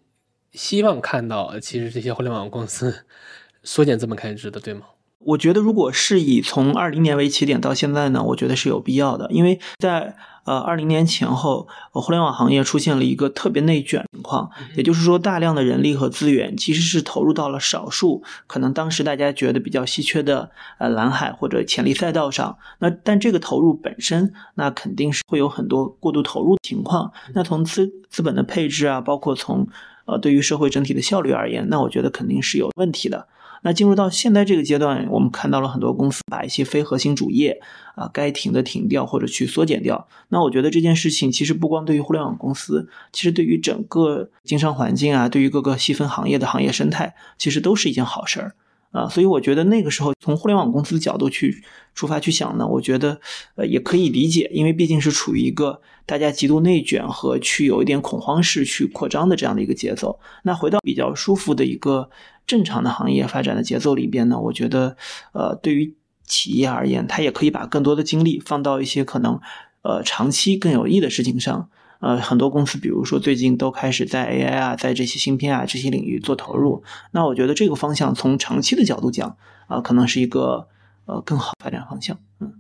[0.53, 3.07] 希望看到其实这些互联网公司
[3.65, 4.83] 缩减资本开支的，对吗？
[5.23, 22.57] 我觉得，如果是以从二零年为起点到现在呢，我觉得是有必要的，因为在呃二零年前后，互联网行业出现了一个特别内卷情况，也就是说，大量的人力和资源其实是投入到了少数可能当时大家觉得比较稀缺的呃蓝海或者潜力赛道上。
[22.79, 27.13] 那但这个投入本身，那肯定是会有很多过度投入情况。
[27.35, 29.69] 那从资资本的配置啊，包括从
[30.07, 33.29] 呃对于社会整体的效率而言，那我觉得肯定是有问题的。
[33.63, 37.61] 那进入到现在这个阶段，我们看到了很多公司把一些非核心主业
[37.95, 40.09] 啊该停的停掉，或者去缩减掉。
[40.29, 48.55] 那我觉得这件事情其实不光对于互联网公司，其实对于整个经商环境啊，对于各个细分行业的行业生态，其实都是一件好事儿
[48.93, 49.07] 啊。
[49.09, 51.63] 所以我觉得那个时候从互联网公司的角度去
[51.95, 53.21] 出发去想呢，我觉得
[53.57, 60.19] 呃也可以理解，因为毕竟是处于一个大家极度内卷和去有一点恐慌式去扩张的这样的一个节奏。
[60.45, 62.09] 那回到比较舒服的一个。
[62.51, 64.97] 正常的行业发展的节奏里边呢，我觉得，
[65.31, 65.95] 呃，对于
[66.25, 69.39] 企业而言，它也可以把更多的精力放到一些可能，
[69.83, 71.69] 呃，长期更有益的事情上。
[72.01, 76.83] 呃，很多公司，比如说最近都开始在 AI 啊，在这些芯片啊这些领域做投入。
[77.13, 79.37] 那我觉得这个方向从长期的角度讲，
[79.69, 80.67] 啊，可能是一个
[81.05, 82.19] 呃更好发展方向。
[82.41, 82.55] 嗯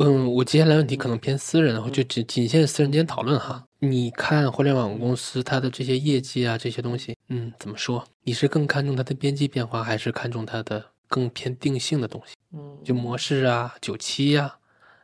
[0.00, 3.65] 嗯，我接下来问题可能偏私人，然后就仅仅限私人间讨论哈。
[3.90, 8.04] 你看互联网公司它的这些业绩啊，这些东西，嗯，怎么说？
[8.22, 12.34] 你是更看重它的边际变化，还是看重它的更偏定性的东西？
[12.52, 14.56] 嗯，就模式啊、九七呀，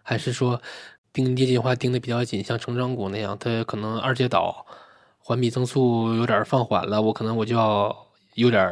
[0.03, 0.61] 还是说
[1.13, 4.67] 盯业绩化盯的比较紧，像成长股那样，它可能二阶倒，
[5.19, 8.02] 环比增速有点放缓了，我可能我就要
[8.35, 8.71] 有点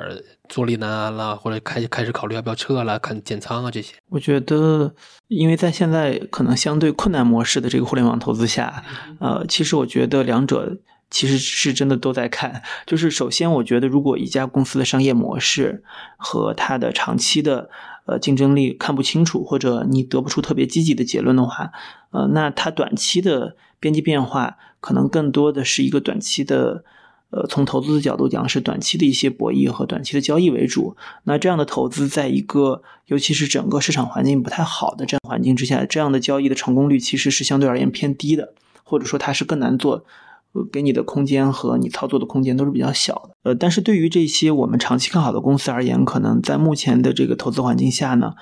[0.49, 3.95] 坐立难安了，或者开开始考虑要不要撤了，看减仓啊这些。
[4.09, 4.95] 我觉得。
[5.29, 8.83] 因为在现在可能相对困难模式的这个互联网投资下，
[9.21, 10.77] 呃，其实我觉得两者
[11.09, 12.65] 其实是真的都在看。
[12.85, 15.85] 就是首先，我觉得如果一家公司的商业模式
[16.17, 17.71] 和它的长期的
[18.07, 21.71] 呃竞争力看不清楚，或者你得不出特别积极的结论的话，
[22.11, 26.83] 呃，那它短期的边际变化可能更多的是一个短期的。
[27.31, 30.97] 呃，从投资的角度讲，是短期的一些博弈和短期的交易为主。
[31.25, 38.53] 那这样的投资，在一个尤其是整个市场环境不太好的这样环境之下，这样的交易的成功率其实是相对而言偏低的，
[38.83, 40.05] 或者说它是更难做，
[40.53, 43.31] 呃给你的空间和你操作的空间都是比较小的。
[43.45, 48.35] 呃，但是对于这些我们长期看好的公司而言，可能在目前的这个投资环境下呢。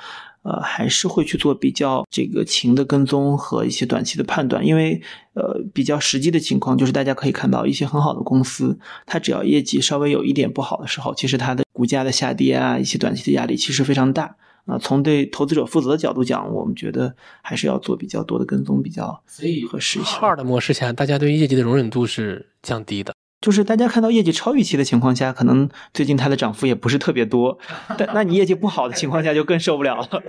[0.42, 5.00] 呃，还是会去做比较这个情的跟踪和一些短期的判断，因为
[5.34, 14.36] 呃，比较实际的情况就是大家可以看到一些很好的公司，它只要业绩稍微有一点不好的时候，其实它的股价的下跌啊，一些短期的压力其实非常大
[14.66, 14.78] 啊。
[14.78, 19.22] 从对投资者负责的角度讲，我们觉得还是要做比较多的跟踪，比较
[19.70, 20.16] 合适一些。
[20.20, 23.12] 二的模式下，大家对于业绩的容忍度是降低的。
[23.40, 27.56] 就是大家看到业绩超预期的情况下，可能最近它的涨幅也不是特别多，
[27.96, 30.22] 但那你业绩不好的情况下就更受不了了。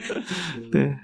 [0.70, 0.94] 对，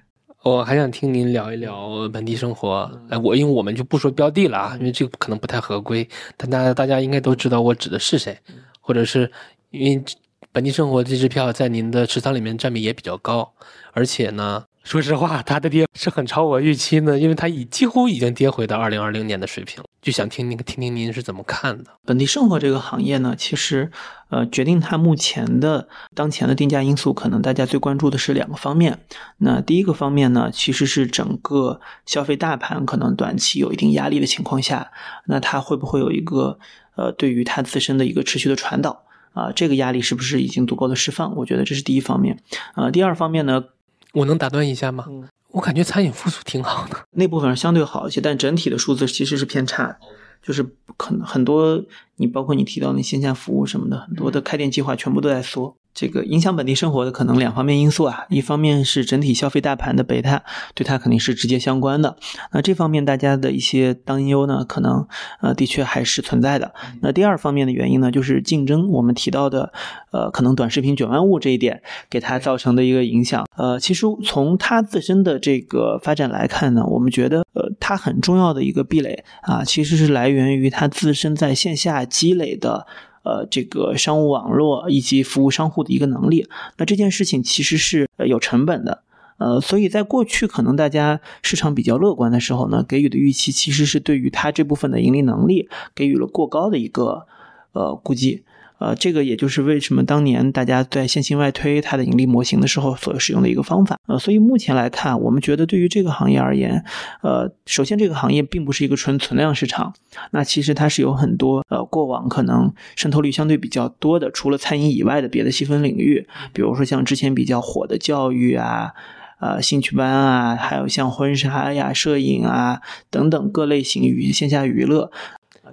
[0.42, 2.90] 我还想听您聊一聊本地生活。
[3.08, 8.38] 哎，我因为我们就不说标的了啊，因为这个可能不太合规，但大家大家应该都知道我指的是谁，
[8.80, 9.32] 或者是
[9.70, 10.04] 因为
[10.52, 13.54] 本地生活这支票在您的持仓里面占比也比较高，
[13.92, 14.64] 而且呢。
[14.88, 19.84] 说实话，它的跌是很超我预期的，因为它已几乎已经跌回到二零二零年的水平。
[20.00, 21.90] 就想听您听听您是怎么看的？
[22.06, 23.90] 本地生活这个行业呢，其实，
[24.30, 29.00] 呃，决定它目前的当前的定价因素，可能大家最关注的是两个方面。
[29.36, 34.90] 那第一个方面呢，其实是整个消费大盘可能短期有一定压力的情况下，
[35.26, 36.58] 那它会不会有一个
[36.96, 39.02] 呃，对于它自身的一个持续的传导
[39.34, 39.52] 啊？
[39.52, 41.36] 这个压力是不是已经足够的释放？
[41.36, 42.42] 我觉得这是第一方面。
[42.74, 43.64] 呃，第二方面呢？
[44.12, 45.06] 我能打断一下吗？
[45.50, 49.98] 我感觉餐饮复苏挺好的，那部分相对好一些，但整体的数字其实是偏差，
[50.42, 51.82] 就是很很多，
[52.16, 55.74] 你包括你提到那线下服务什么的，很多的开店计划全部都在缩。
[56.00, 62.16] 这个影响本地生活的可能两方面因素啊，一方面是整体消费大盘的贝塔，对它肯定是直接相关的。
[62.52, 65.08] 那这方面大家的一些担忧呢，可能
[65.40, 66.72] 呃的确还是存在的。
[67.02, 69.72] 那第二方面的原因呢，就是竞争，我们提到的
[70.12, 73.44] 呃可能短视频卷万物这一点给它造成的一个影响。
[73.56, 82.86] 呃，其实从它自身的这个发展来看呢，我们觉得呃它很重要的一个壁垒啊，其实是来源于它自身在线下积累的。
[83.28, 86.48] 呃这个商务网络以及服务商户的一个能力。
[86.78, 89.02] 那这件事情其实是有成本的。
[89.36, 97.26] 呃，所以在过去可能大家市场比较乐观的时候呢，给予的预期其实是对于它这部分的盈利能力给予了过高的一个
[97.72, 98.44] 呃估计。
[98.78, 103.98] 呃，这个也就是为什么当年大家在线性外推它的盈利模型的时候所使用的一个方法。
[104.06, 106.84] 呃，所以目前来看，我们觉得对于这个行业而言，
[107.22, 109.92] 呃，首先这个行业并不是一个纯存量市场，
[110.30, 118.92] 那其实它是有很多呃过往可能渗透率相对比较多的，除了餐饮以外的别的细分领域，比如说像之前比较火的教育啊。
[119.40, 125.12] 呃，兴趣班啊，还有像婚纱呀、摄影啊等等各类型娱线下娱乐，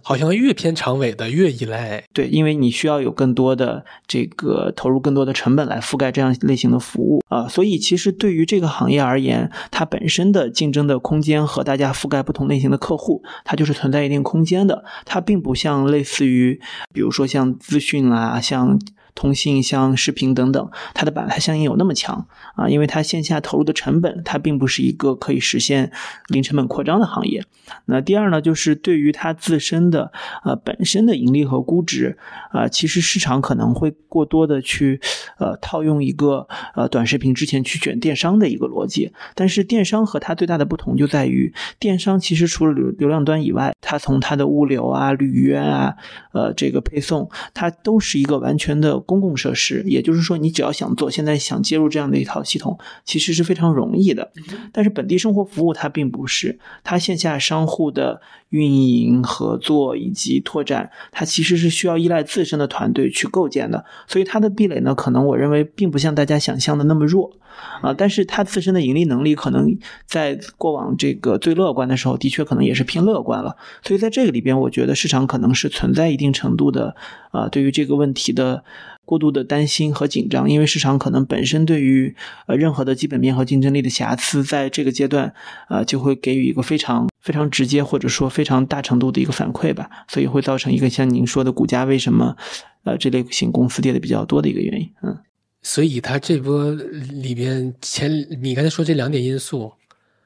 [0.04, 2.04] 好像越偏长尾的越依赖。
[2.14, 14.84] 对，因为你需要有更多的这个投入更多的成本来覆盖这样类型的服务啊，所以其实对于这个行业而言，它本身的竞争的空间和大家覆盖不同类型的客户，它就是存在一定空间的。
[15.06, 16.60] 它并不像类似于，
[16.94, 18.80] 比如说像资讯啦，像。
[19.16, 22.68] 通信、像视频等等，它的板块效应有那么强啊？
[22.70, 25.92] 因为它线下投入的成本，它并不是一个可以实现
[26.28, 27.44] 零成本扩张的行业。
[27.86, 30.12] 那第二呢，就是对于它自身的
[30.44, 32.18] 呃本身的盈利和估值
[32.52, 35.00] 啊，其实市场可能会过多的去
[35.40, 36.46] 呃套用一个
[36.76, 39.14] 呃短视频之前去卷电商的一个逻辑。
[39.34, 45.96] 但是电商和它最大的不同就在于，电商其实除了流流量端以外，它从它的物流啊、履约啊、
[46.34, 49.05] 呃这个配送，它都是一个完全的。
[49.06, 54.32] 公共设施，也就是说，你只要想做，现在想接入这样的一套系统，其实是非常容易的。
[54.72, 58.22] 但是本地生活服务它并不是，它线下商户的
[58.56, 63.84] 运营、合作以及拓展，它其实是需要依赖自身的团队去构建的。
[64.08, 67.32] 所以它的壁垒呢，可能我认为并不像大家想象的那么弱
[67.82, 67.94] 啊。
[67.94, 73.58] 但是它自身的盈利能力，可能在过往这个最乐观的时候，的确可能也是偏乐观了。
[73.84, 76.96] 所以在这个里边，我觉得市场可能是存在一定程度的
[77.32, 78.64] 啊，对于这个问题的。
[79.08, 82.16] 过度的担心和紧张，因为市场可能本身对于
[82.48, 85.32] 呃任何的基本面和竞争力的瑕疵，在这个阶段
[85.70, 92.38] 呃就会给予一个非常非常直接或者说非常大程度的一个反馈吧，所以会造成一个像您说的股价为什么
[92.84, 94.88] 呃这类型公司跌的比较多的一个原因。
[95.02, 95.18] 嗯，
[95.64, 98.12] 所以它这波里边前
[98.44, 99.74] 你刚才说这两点因素，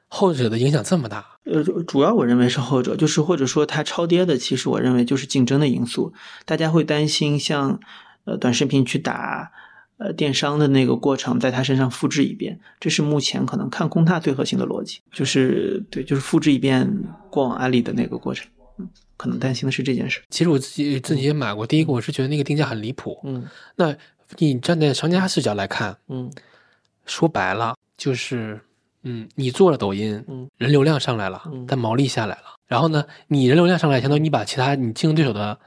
[0.08, 1.24] 后者的影响这么大？
[1.44, 6.12] 呃，主要我认为是后者，就是或者说它超跌的，其实我认为就是竞争的因素，
[6.44, 7.80] 大家会担心像。
[8.26, 9.50] 呃，短视频去打
[10.00, 16.90] 呃电商的那个过程，在他身上复制一遍，这是目前可能看空它最核心的逻辑，就是对，就是复制一遍
[17.28, 18.48] 过往案例的那个过程。
[18.78, 18.88] 嗯，
[19.18, 20.22] 可能担心的是这件事。
[20.30, 23.20] 其实我自己自己也买过，第一个我是觉得那个定价很离谱。
[23.24, 23.46] 嗯，
[23.76, 23.94] 那
[24.38, 26.30] 你站在商家视角来看，嗯，
[27.04, 28.58] 说白了就是，
[29.02, 32.56] 嗯，你做了抖音，嗯，人流量上来了，嗯但毛利下来了。
[32.66, 35.58] 然后呢，你人流量上来，相当于你把其他你竞争对手的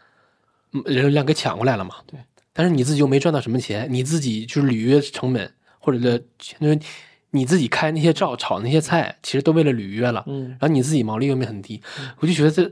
[0.85, 1.97] 人流量给抢过来了嘛？
[2.07, 2.19] 对。
[2.53, 6.79] 但是你自己又没赚到什么钱，你自己就是履约成本，或者的，就是
[7.31, 10.23] 你自己开那些照炒那些菜，其实都为了履约了。
[10.27, 11.81] 嗯，然后你自己毛利又没很低，
[12.19, 12.71] 我就觉得这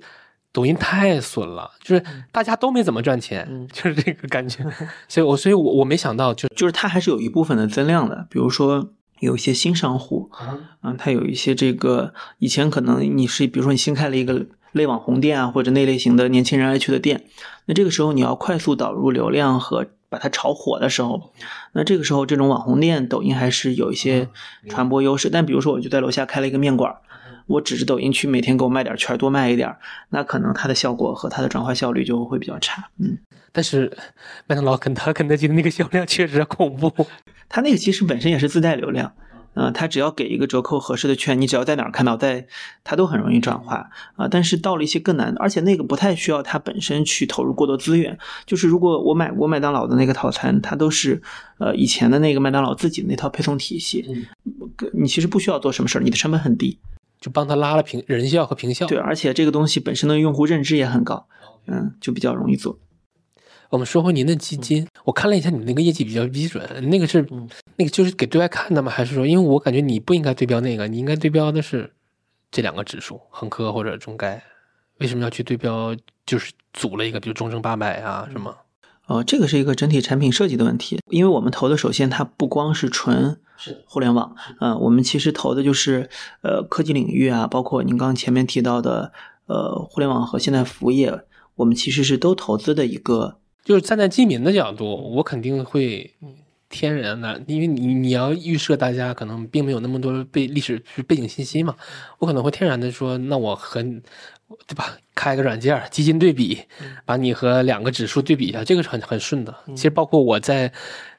[0.51, 4.63] 抖音太损了，就是大家都没怎么赚钱，就是这个感觉。
[5.09, 10.29] 所以，我所以，我我没想到，就就是它还是有一部分的增量的，比如说有一些新商户，
[10.83, 14.45] 嗯，它有一些这个以前可能你是，比如说你新开了一个。
[14.73, 17.25] 类网红店啊，或者那类型的年轻人爱去的店，
[17.65, 21.31] 那这个时候你要快速导入流量和把它炒火的时候，
[21.73, 24.27] 那这个时候这种网红店，抖音还是有一些
[24.67, 25.29] 传播优势。
[25.29, 26.93] 但比如说，我就在楼下开了一个面馆，
[27.47, 29.73] 我指着抖音去每天给我卖点券，多卖一点，
[30.09, 32.89] 那可能它的效果和它的转化效率就会比较差。
[32.97, 33.17] 嗯，
[33.53, 33.95] 但是
[34.47, 36.91] 麦当劳、肯德肯德基的那个销量确实恐怖，
[37.47, 39.13] 它那个其实本身也是自带流量。
[39.53, 42.47] 嗯，他只要给一个折扣合适的券，你只要在哪儿看到，在
[42.83, 44.27] 他都很容易转化啊。
[44.29, 48.17] 但是到了一些更难，而且那个不太需要他本身去投入过多资源。
[48.45, 51.21] 就是如果我买过麦当劳的那个套餐，它都是
[51.57, 54.25] 呃以前的那个麦当劳自己的那套配送体系，
[54.93, 56.79] 你其实不需要做什么事儿，你的成本很低，
[57.19, 58.87] 就帮他拉了平人效和平效。
[58.87, 61.27] 对，而且这个东西本身的用户认知也很高，
[61.67, 62.79] 嗯，就比较容易做。
[63.71, 67.25] 我们说回您的基金，我看了一下，你那个业绩比较基准，那个是
[67.77, 68.91] 那个就是给对外看的吗？
[68.91, 71.93] 还是说，因为我感觉你不应该对标那个，你应该对标的是
[72.51, 74.43] 这两个指数，恒科或者中概，
[74.97, 75.95] 为什么要去对标？
[76.25, 78.53] 就是组了一个，比如中证八百啊什么？
[79.07, 83.39] 哦，这个是一个整体产品设计的问题，因为我们投的首先它不光是纯
[83.85, 86.09] 互联网，嗯，我们其实投的就是
[86.41, 89.13] 呃科技领域啊，包括您刚前面提到的
[89.45, 91.21] 呃互联网和现代服务业，
[91.55, 93.37] 我们其实是都投资的一个。
[93.63, 94.85] 就是站在基民的角度，
[95.15, 96.11] 我肯定会
[96.69, 101.75] 天然的，因为你你要预设大家可能并没有那么多背历史背景信息嘛，
[102.19, 103.83] 我可能会天然的说，那我和
[104.67, 106.59] 对吧，开个软件基金对比，
[107.05, 109.53] 把你和两个指数对比一下，这个是很很顺的。
[109.75, 110.71] 其实包括我在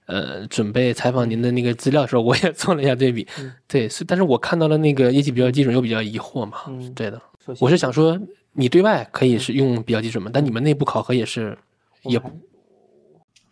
[0.06, 3.26] 呃准备采访您的那个资料的时候，我也做了一下对比，
[3.68, 6.58] 对，但是我看到了那个业绩比较基准，又比较疑惑嘛，
[6.94, 7.20] 对的，
[7.60, 8.18] 我是想说，
[8.52, 11.56] 你对外可以是用比较基准嘛，但你们内部考核也是
[12.04, 12.18] 也。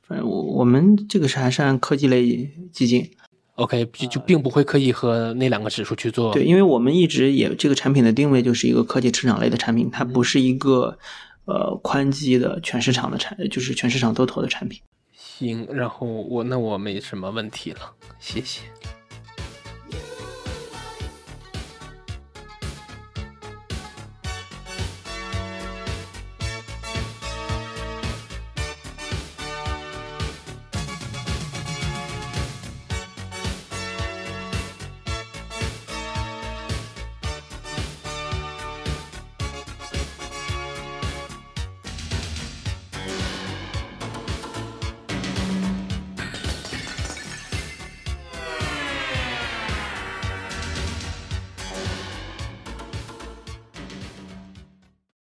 [0.03, 3.09] 反正我我们这个是还是按科技类基金
[3.55, 6.33] ，OK，就就并不会刻意和那两个指数去做。
[6.33, 10.99] 对，因为我们一直也这个产品的定位就是一个科技成长类的产品，它不是一个
[11.45, 14.81] 呃宽基的全市场的产，就是全市场都投的产品。
[15.15, 18.63] 行，然后我那我没什么问题了，谢谢。